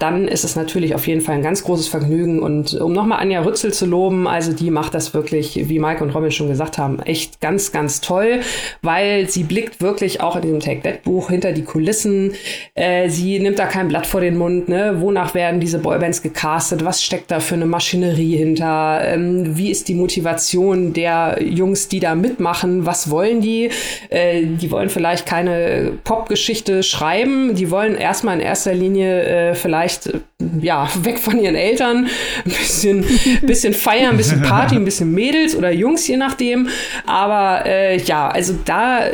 [0.01, 2.39] dann ist es natürlich auf jeden Fall ein ganz großes Vergnügen.
[2.41, 6.09] Und um nochmal Anja Rützel zu loben, also die macht das wirklich, wie Mike und
[6.11, 8.39] Robin schon gesagt haben, echt ganz, ganz toll,
[8.81, 12.33] weil sie blickt wirklich auch in diesem Take That Buch hinter die Kulissen.
[12.73, 14.69] Äh, sie nimmt da kein Blatt vor den Mund.
[14.69, 14.95] Ne?
[14.99, 16.83] Wonach werden diese Boybands gecastet?
[16.83, 19.01] Was steckt da für eine Maschinerie hinter?
[19.05, 22.70] Ähm, wie ist die Motivation der Jungs, die da mitmachen?
[22.85, 23.69] Was wollen die?
[24.09, 27.55] Äh, die wollen vielleicht keine Popgeschichte schreiben.
[27.55, 30.19] Die wollen erstmal in erster Linie äh, vielleicht vielleicht äh,
[30.61, 32.07] ja weg von ihren Eltern,
[32.45, 33.05] ein bisschen,
[33.41, 36.69] bisschen feiern, ein bisschen Party, ein bisschen Mädels oder Jungs, je nachdem.
[37.05, 39.05] Aber äh, ja, also da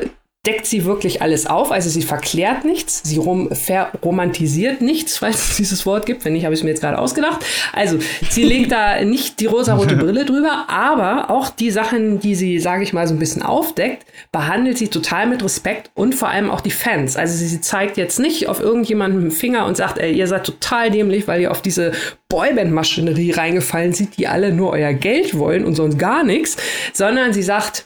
[0.47, 1.71] deckt sie wirklich alles auf.
[1.71, 6.23] Also sie verklärt nichts, sie rom verromantisiert nichts, falls es dieses Wort gibt.
[6.25, 7.45] Wenn nicht, habe ich es mir jetzt gerade ausgedacht.
[7.73, 12.59] Also sie legt da nicht die rosarote Brille drüber, aber auch die Sachen, die sie,
[12.59, 16.49] sage ich mal, so ein bisschen aufdeckt, behandelt sie total mit Respekt und vor allem
[16.49, 17.17] auch die Fans.
[17.17, 20.27] Also sie, sie zeigt jetzt nicht auf irgendjemanden mit dem Finger und sagt, ey, ihr
[20.27, 21.91] seid total dämlich, weil ihr auf diese
[22.29, 26.55] Boyband-Maschinerie reingefallen seid, die alle nur euer Geld wollen und sonst gar nichts,
[26.93, 27.85] sondern sie sagt,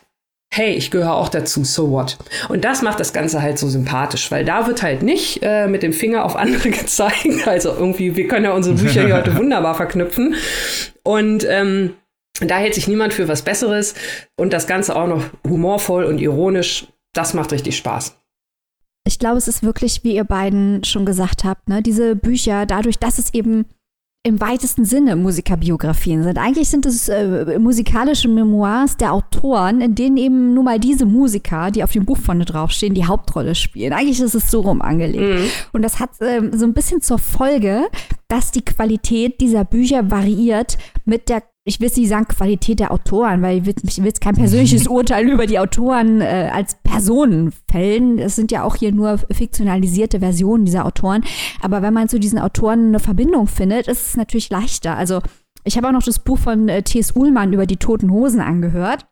[0.54, 2.18] hey, ich gehöre auch dazu, so what?
[2.50, 5.82] Und das macht das Ganze halt so sympathisch, weil da wird halt nicht äh, mit
[5.82, 7.48] dem Finger auf andere gezeigt.
[7.48, 10.36] Also irgendwie, wir können ja unsere Bücher hier heute wunderbar verknüpfen.
[11.04, 11.94] Und ähm,
[12.42, 13.96] da hält sich niemand für was Besseres.
[14.38, 16.88] Und das Ganze auch noch humorvoll und ironisch.
[17.14, 18.18] Das macht richtig Spaß.
[19.08, 23.00] Ich glaube, es ist wirklich, wie ihr beiden schon gesagt habt, ne, diese Bücher, dadurch,
[23.00, 23.66] dass es eben
[24.24, 26.38] im weitesten Sinne Musikerbiografien sind.
[26.38, 31.72] Eigentlich sind es äh, musikalische Memoirs der Autoren, in denen eben nur mal diese Musiker,
[31.72, 33.94] die auf dem Buch vorne draufstehen, die Hauptrolle spielen.
[33.94, 35.40] Eigentlich ist es so rum angelegt.
[35.40, 35.50] Mhm.
[35.74, 37.88] Und das hat äh, so ein bisschen zur Folge,
[38.28, 43.42] dass die Qualität dieser Bücher variiert mit der ich will nicht sagen Qualität der Autoren,
[43.42, 47.54] weil ich will, ich will jetzt kein persönliches Urteil über die Autoren äh, als Personen
[47.70, 48.18] fällen.
[48.18, 51.24] Es sind ja auch hier nur fiktionalisierte Versionen dieser Autoren.
[51.62, 54.98] Aber wenn man zu diesen Autoren eine Verbindung findet, ist es natürlich leichter.
[54.98, 55.22] Also
[55.64, 57.16] ich habe auch noch das Buch von äh, T.S.
[57.16, 59.06] Uhlmann über die Toten Hosen angehört.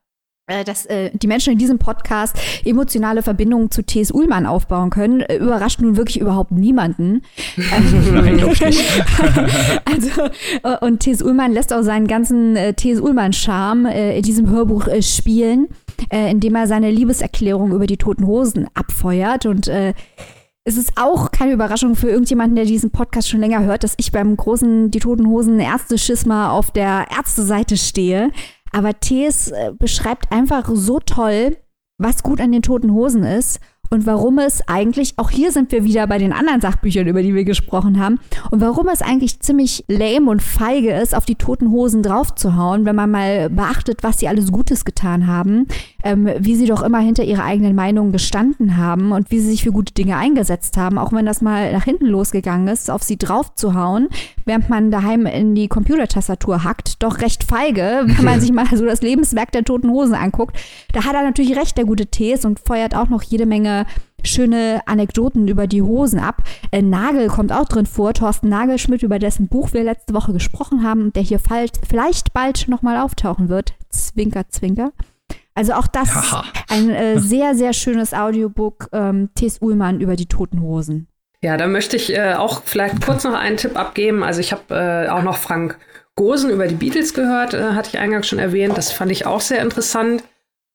[0.49, 2.35] Äh, dass äh, die Menschen in diesem Podcast
[2.65, 4.09] emotionale Verbindungen zu T.S.
[4.11, 7.21] Ullmann aufbauen können, äh, überrascht nun wirklich überhaupt niemanden.
[8.11, 8.39] Nein,
[9.85, 10.21] also,
[10.63, 11.21] äh, und T.S.
[11.21, 12.99] Ullmann lässt auch seinen ganzen äh, T.S.
[12.99, 15.67] Ullmann-Charme äh, in diesem Hörbuch äh, spielen,
[16.09, 19.93] äh, indem er seine Liebeserklärung über die Toten Hosen abfeuert und äh,
[20.69, 24.11] es ist auch keine Überraschung für irgendjemanden, der diesen Podcast schon länger hört, dass ich
[24.11, 28.29] beim großen Die Toten Hosen Ärzteschisma auf der Ärzteseite stehe.
[28.71, 31.57] Aber Thees äh, beschreibt einfach so toll,
[31.97, 33.59] was gut an den toten Hosen ist
[33.91, 37.33] und warum es eigentlich, auch hier sind wir wieder bei den anderen Sachbüchern, über die
[37.33, 38.19] wir gesprochen haben,
[38.51, 42.95] und warum es eigentlich ziemlich lame und feige ist, auf die toten Hosen draufzuhauen, wenn
[42.95, 45.67] man mal beachtet, was sie alles Gutes getan haben,
[46.03, 49.63] ähm, wie sie doch immer hinter ihrer eigenen Meinung gestanden haben und wie sie sich
[49.63, 53.17] für gute Dinge eingesetzt haben, auch wenn das mal nach hinten losgegangen ist, auf sie
[53.17, 54.09] draufzuhauen,
[54.45, 58.85] während man daheim in die Computertastatur hackt, doch recht feige, wenn man sich mal so
[58.85, 60.57] das Lebenswerk der toten Hosen anguckt.
[60.93, 63.85] Da hat er natürlich recht, der gute Tees, und feuert auch noch jede Menge
[64.23, 66.43] schöne Anekdoten über die Hosen ab.
[66.71, 70.83] Äh, Nagel kommt auch drin vor, Thorsten Nagelschmidt, über dessen Buch wir letzte Woche gesprochen
[70.83, 73.73] haben der hier vielleicht bald nochmal auftauchen wird.
[73.89, 74.91] Zwinker, zwinker.
[75.59, 76.45] Also auch das Aha.
[76.69, 79.57] ein äh, sehr, sehr schönes Audiobook, ähm, T.S.
[79.61, 81.07] Ullmann über die toten Hosen.
[81.41, 84.23] Ja, da möchte ich äh, auch vielleicht kurz noch einen Tipp abgeben.
[84.23, 85.77] Also ich habe äh, auch noch Frank
[86.15, 88.77] Gosen über die Beatles gehört, äh, hatte ich eingangs schon erwähnt.
[88.77, 90.23] Das fand ich auch sehr interessant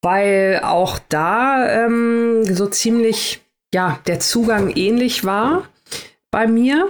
[0.05, 3.41] weil auch da ähm, so ziemlich
[3.73, 5.65] ja der Zugang ähnlich war
[6.31, 6.89] bei mir.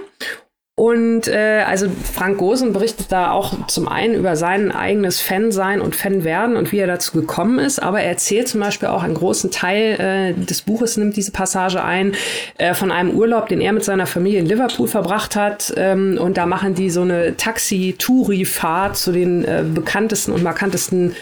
[0.77, 5.95] Und äh, also Frank Gosen berichtet da auch zum einen über sein eigenes Fan-Sein und
[5.95, 9.51] Fan-Werden und wie er dazu gekommen ist, aber er erzählt zum Beispiel auch einen großen
[9.51, 12.13] Teil äh, des Buches, nimmt diese Passage ein,
[12.57, 15.73] äh, von einem Urlaub, den er mit seiner Familie in Liverpool verbracht hat.
[15.77, 21.15] Ähm, und da machen die so eine Taxi-Touri-Fahrt zu den äh, bekanntesten und markantesten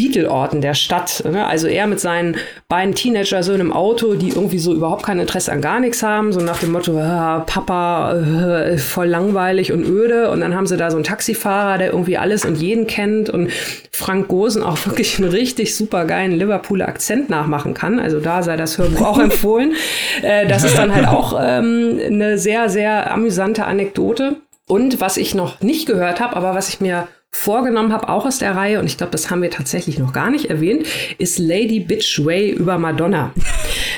[0.00, 1.22] Beatle-Orten der Stadt.
[1.30, 1.46] Ne?
[1.46, 2.36] Also er mit seinen
[2.68, 6.40] beiden Teenager-Söhnen im Auto, die irgendwie so überhaupt kein Interesse an gar nichts haben, so
[6.40, 10.30] nach dem Motto, ah, Papa, äh, voll langweilig und öde.
[10.30, 13.50] Und dann haben sie da so einen Taxifahrer, der irgendwie alles und jeden kennt und
[13.92, 17.98] Frank Gosen auch wirklich einen richtig super geilen Liverpooler Akzent nachmachen kann.
[17.98, 19.74] Also da sei das Hörbuch auch empfohlen.
[20.22, 24.36] Äh, das ist dann halt auch ähm, eine sehr, sehr amüsante Anekdote.
[24.66, 28.38] Und was ich noch nicht gehört habe, aber was ich mir vorgenommen habe, auch aus
[28.38, 30.86] der Reihe, und ich glaube, das haben wir tatsächlich noch gar nicht erwähnt,
[31.18, 33.32] ist Lady Bitch Way über Madonna.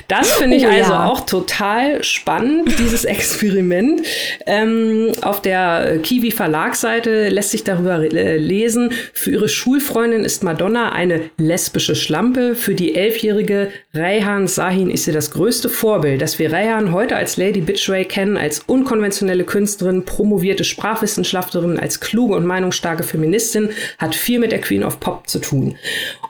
[0.07, 1.07] Das finde ich oh, also ja.
[1.07, 4.03] auch total spannend, dieses Experiment.
[4.47, 10.93] Ähm, auf der Kiwi Verlagsseite lässt sich darüber äh, lesen, für ihre Schulfreundin ist Madonna
[10.93, 16.53] eine lesbische Schlampe, für die elfjährige Rayhan Sahin ist sie das größte Vorbild, dass wir
[16.53, 23.03] Rayhan heute als Lady Bitchway kennen, als unkonventionelle Künstlerin, promovierte Sprachwissenschaftlerin, als kluge und meinungsstarke
[23.03, 25.77] Feministin Feministin, hat viel mit der Queen of Pop zu tun.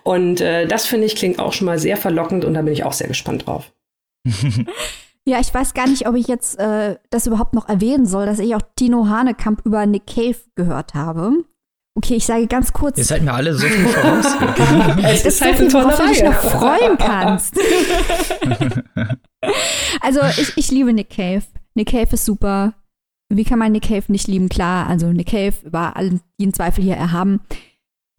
[0.02, 2.84] Und äh, das finde ich klingt auch schon mal sehr verlockend und da bin ich
[2.84, 3.72] auch sehr gespannt drauf.
[5.24, 8.40] Ja, ich weiß gar nicht, ob ich jetzt äh, das überhaupt noch erwähnen soll, dass
[8.40, 11.44] ich auch Tino Hanekamp über Nick Cave gehört habe.
[11.96, 12.98] Okay, ich sage ganz kurz.
[12.98, 14.26] Ihr seid mir alle so viel voraus.
[15.04, 17.54] es ist halt so worauf du dich noch freuen kannst.
[20.00, 21.44] also ich, ich liebe Nick Cave.
[21.76, 22.74] Nick Cave ist super
[23.36, 24.48] wie kann man Nick Cave nicht lieben?
[24.48, 27.40] Klar, also Nick Cave über allen, jeden Zweifel hier erhaben.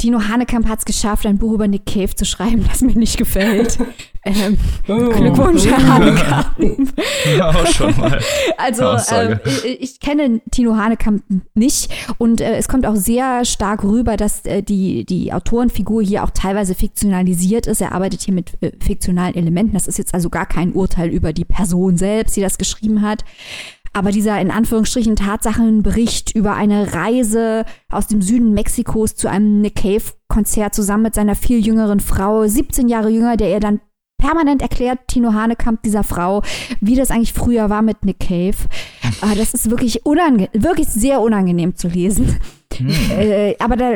[0.03, 3.17] Tino Hanekamp hat es geschafft, ein Buch über Nick Cave zu schreiben, das mir nicht
[3.17, 3.79] gefällt.
[4.25, 4.57] ähm,
[4.89, 6.93] oh, Glückwunsch, Herr Hanekamp.
[7.37, 8.19] Ja, auch schon mal.
[8.57, 8.83] Also,
[9.15, 14.17] äh, ich, ich, kenne Tino Hanekamp nicht und äh, es kommt auch sehr stark rüber,
[14.17, 17.79] dass äh, die, die Autorenfigur hier auch teilweise fiktionalisiert ist.
[17.79, 19.71] Er arbeitet hier mit äh, fiktionalen Elementen.
[19.71, 23.23] Das ist jetzt also gar kein Urteil über die Person selbst, die das geschrieben hat.
[23.93, 29.75] Aber dieser in Anführungsstrichen Tatsachenbericht über eine Reise aus dem Süden Mexikos zu einem Nick
[29.75, 33.79] Cave-Konzert zusammen mit seiner viel jüngeren Frau, 17 Jahre jünger, der ihr dann
[34.17, 36.41] permanent erklärt, Tino Hanekamp, dieser Frau,
[36.81, 38.55] wie das eigentlich früher war mit Nick Cave.
[39.21, 42.39] Aber das ist wirklich, wirklich sehr unangenehm zu lesen.
[42.73, 42.89] Hm.
[43.11, 43.91] Äh, aber da,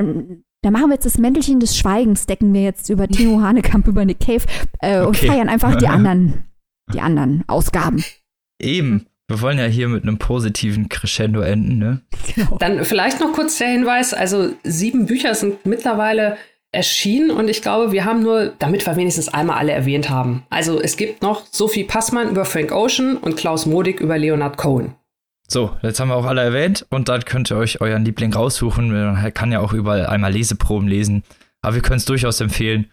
[0.61, 4.05] da machen wir jetzt das Mäntelchen des Schweigens, decken wir jetzt über Tino Hanekamp, über
[4.05, 4.43] Nick Cave
[4.79, 5.07] äh, okay.
[5.07, 6.43] und feiern einfach die anderen,
[6.93, 8.03] die anderen Ausgaben.
[8.61, 9.06] Eben.
[9.28, 12.01] Wir wollen ja hier mit einem positiven Crescendo enden, ne?
[12.34, 12.57] Genau.
[12.57, 16.38] Dann vielleicht noch kurz der Hinweis: Also, sieben Bücher sind mittlerweile
[16.71, 20.45] erschienen und ich glaube, wir haben nur, damit wir wenigstens einmal alle erwähnt haben.
[20.49, 24.93] Also, es gibt noch Sophie Passmann über Frank Ocean und Klaus Modig über Leonard Cohen.
[25.49, 28.91] So, jetzt haben wir auch alle erwähnt und dann könnt ihr euch euren Liebling raussuchen.
[28.91, 31.23] Man kann ja auch überall einmal Leseproben lesen.
[31.61, 32.91] Aber wir können es durchaus empfehlen.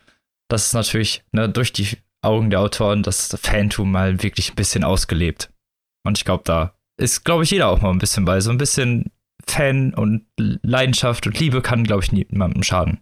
[0.49, 1.89] Das ist natürlich ne, durch die
[2.22, 5.51] Augen der Autoren das Fantum mal wirklich ein bisschen ausgelebt.
[6.05, 8.40] Und ich glaube, da ist, glaube ich, jeder auch mal ein bisschen bei.
[8.40, 9.11] So ein bisschen
[9.46, 13.00] Fan und Leidenschaft und Liebe kann, glaube ich, niemandem schaden.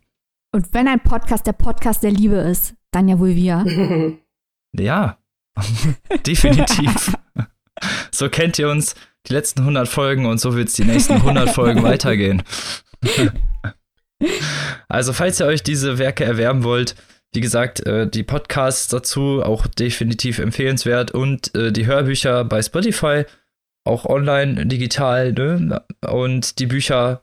[0.55, 3.65] Und wenn ein Podcast der Podcast der Liebe ist, dann ja wohl wir.
[4.79, 5.19] ja,
[6.27, 7.15] definitiv.
[8.11, 8.95] so kennt ihr uns
[9.27, 12.43] die letzten 100 Folgen und so wird es die nächsten 100 Folgen weitergehen.
[14.89, 16.97] also, falls ihr euch diese Werke erwerben wollt,
[17.35, 23.25] wie gesagt, äh, die Podcasts dazu auch definitiv empfehlenswert und äh, die Hörbücher bei Spotify,
[23.85, 25.83] auch online, digital, ne?
[26.09, 27.23] Und die Bücher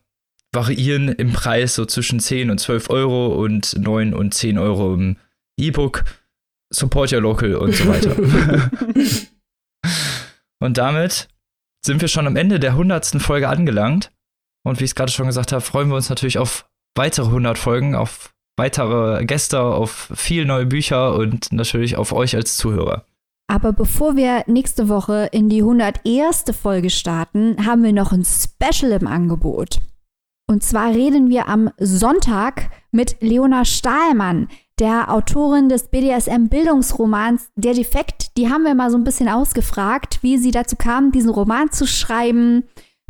[0.51, 5.17] variieren im Preis so zwischen 10 und 12 Euro und 9 und 10 Euro im
[5.59, 6.03] E-Book.
[6.71, 8.15] Support your local und so weiter.
[10.59, 11.27] und damit
[11.85, 13.21] sind wir schon am Ende der 100.
[13.21, 14.11] Folge angelangt.
[14.63, 17.57] Und wie ich es gerade schon gesagt habe, freuen wir uns natürlich auf weitere 100
[17.57, 23.05] Folgen, auf weitere Gäste, auf viel neue Bücher und natürlich auf euch als Zuhörer.
[23.47, 26.45] Aber bevor wir nächste Woche in die 101.
[26.61, 29.79] Folge starten, haben wir noch ein Special im Angebot.
[30.47, 34.49] Und zwar reden wir am Sonntag mit Leona Stahlmann,
[34.79, 38.37] der Autorin des BDSM-Bildungsromans Der Defekt.
[38.37, 41.85] Die haben wir mal so ein bisschen ausgefragt, wie sie dazu kam, diesen Roman zu
[41.87, 42.63] schreiben.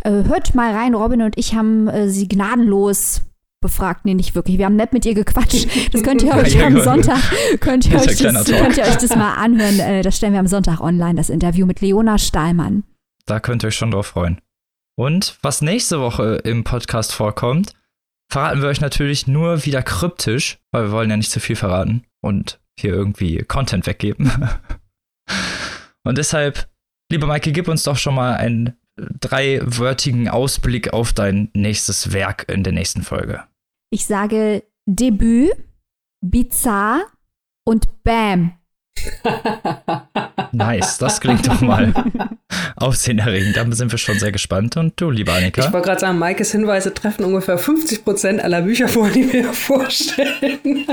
[0.04, 3.22] Äh, hört mal rein, Robin und ich haben äh, sie gnadenlos
[3.62, 4.58] befragt, nee, nicht wirklich.
[4.58, 5.68] Wir haben nett mit ihr gequatscht.
[5.94, 7.20] Das könnt ihr euch am Sonntag,
[7.60, 9.80] könnt ihr, euch das, könnt ihr euch das mal anhören.
[9.80, 12.84] Äh, das stellen wir am Sonntag online, das Interview mit Leona Stahlmann.
[13.26, 14.42] Da könnt ihr euch schon drauf freuen.
[14.98, 17.74] Und was nächste Woche im Podcast vorkommt,
[18.32, 22.04] verraten wir euch natürlich nur wieder kryptisch, weil wir wollen ja nicht zu viel verraten
[22.22, 24.32] und hier irgendwie Content weggeben.
[26.04, 26.70] und deshalb,
[27.12, 32.64] liebe Maike, gib uns doch schon mal ein dreiwörtigen Ausblick auf dein nächstes Werk in
[32.64, 33.44] der nächsten Folge.
[33.92, 35.52] Ich sage Debüt,
[36.22, 37.06] Bizarre
[37.66, 38.54] und Bam.
[40.52, 41.94] Nice, das klingt doch mal
[42.76, 43.56] aufsehenerregend.
[43.56, 44.78] Da sind wir schon sehr gespannt.
[44.78, 45.64] Und du, lieber Annika?
[45.64, 49.54] Ich wollte gerade sagen, Maikes Hinweise treffen ungefähr 50 Prozent aller Bücher vor, die wir
[49.54, 50.86] vorstellen.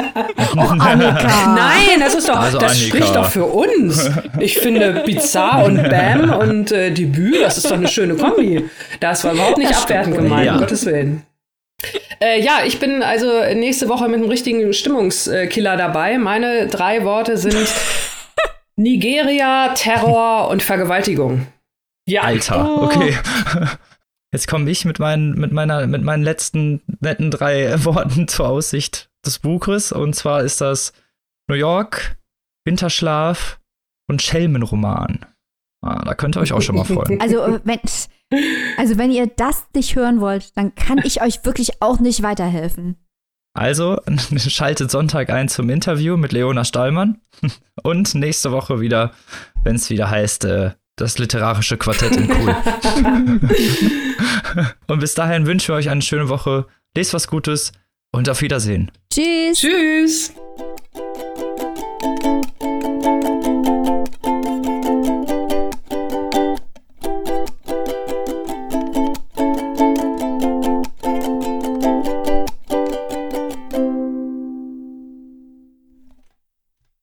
[0.54, 1.54] Oh, Annika.
[1.54, 2.86] Nein, das ist doch, Also das Annika.
[2.96, 4.10] spricht doch für uns.
[4.40, 8.68] Ich finde Bizarre und Bam und äh, Debüt, das ist doch eine schöne Kombi.
[9.00, 10.52] Das war überhaupt nicht abwertend gemeint, Ja.
[10.54, 11.22] um Gottes Willen.
[12.20, 16.18] Äh, ja, ich bin also nächste Woche mit einem richtigen Stimmungskiller dabei.
[16.18, 17.56] Meine drei Worte sind
[18.76, 21.46] Nigeria, Terror und Vergewaltigung.
[22.08, 22.22] Ja.
[22.22, 23.16] Alter, okay.
[24.32, 29.10] Jetzt komme ich mit meinen, mit, meiner, mit meinen letzten netten drei Worten zur Aussicht
[29.24, 29.92] des Buches.
[29.92, 30.92] Und zwar ist das
[31.48, 32.16] New York,
[32.64, 33.60] Winterschlaf
[34.08, 35.24] und Schelmenroman.
[35.82, 37.20] Ah, da könnt ihr euch auch schon mal freuen.
[37.20, 37.80] Also äh, wenn,
[38.76, 42.96] also wenn ihr das nicht hören wollt, dann kann ich euch wirklich auch nicht weiterhelfen.
[43.54, 43.98] Also
[44.36, 47.20] schaltet Sonntag ein zum Interview mit Leona Stahlmann
[47.82, 49.12] und nächste Woche wieder,
[49.64, 52.56] wenn es wieder heißt, äh, das literarische Quartett in Cool.
[54.86, 56.66] und bis dahin wünschen wir euch eine schöne Woche,
[56.96, 57.72] lest was Gutes
[58.12, 58.90] und auf Wiedersehen.
[59.12, 59.58] Tschüss.
[59.58, 60.32] Tschüss.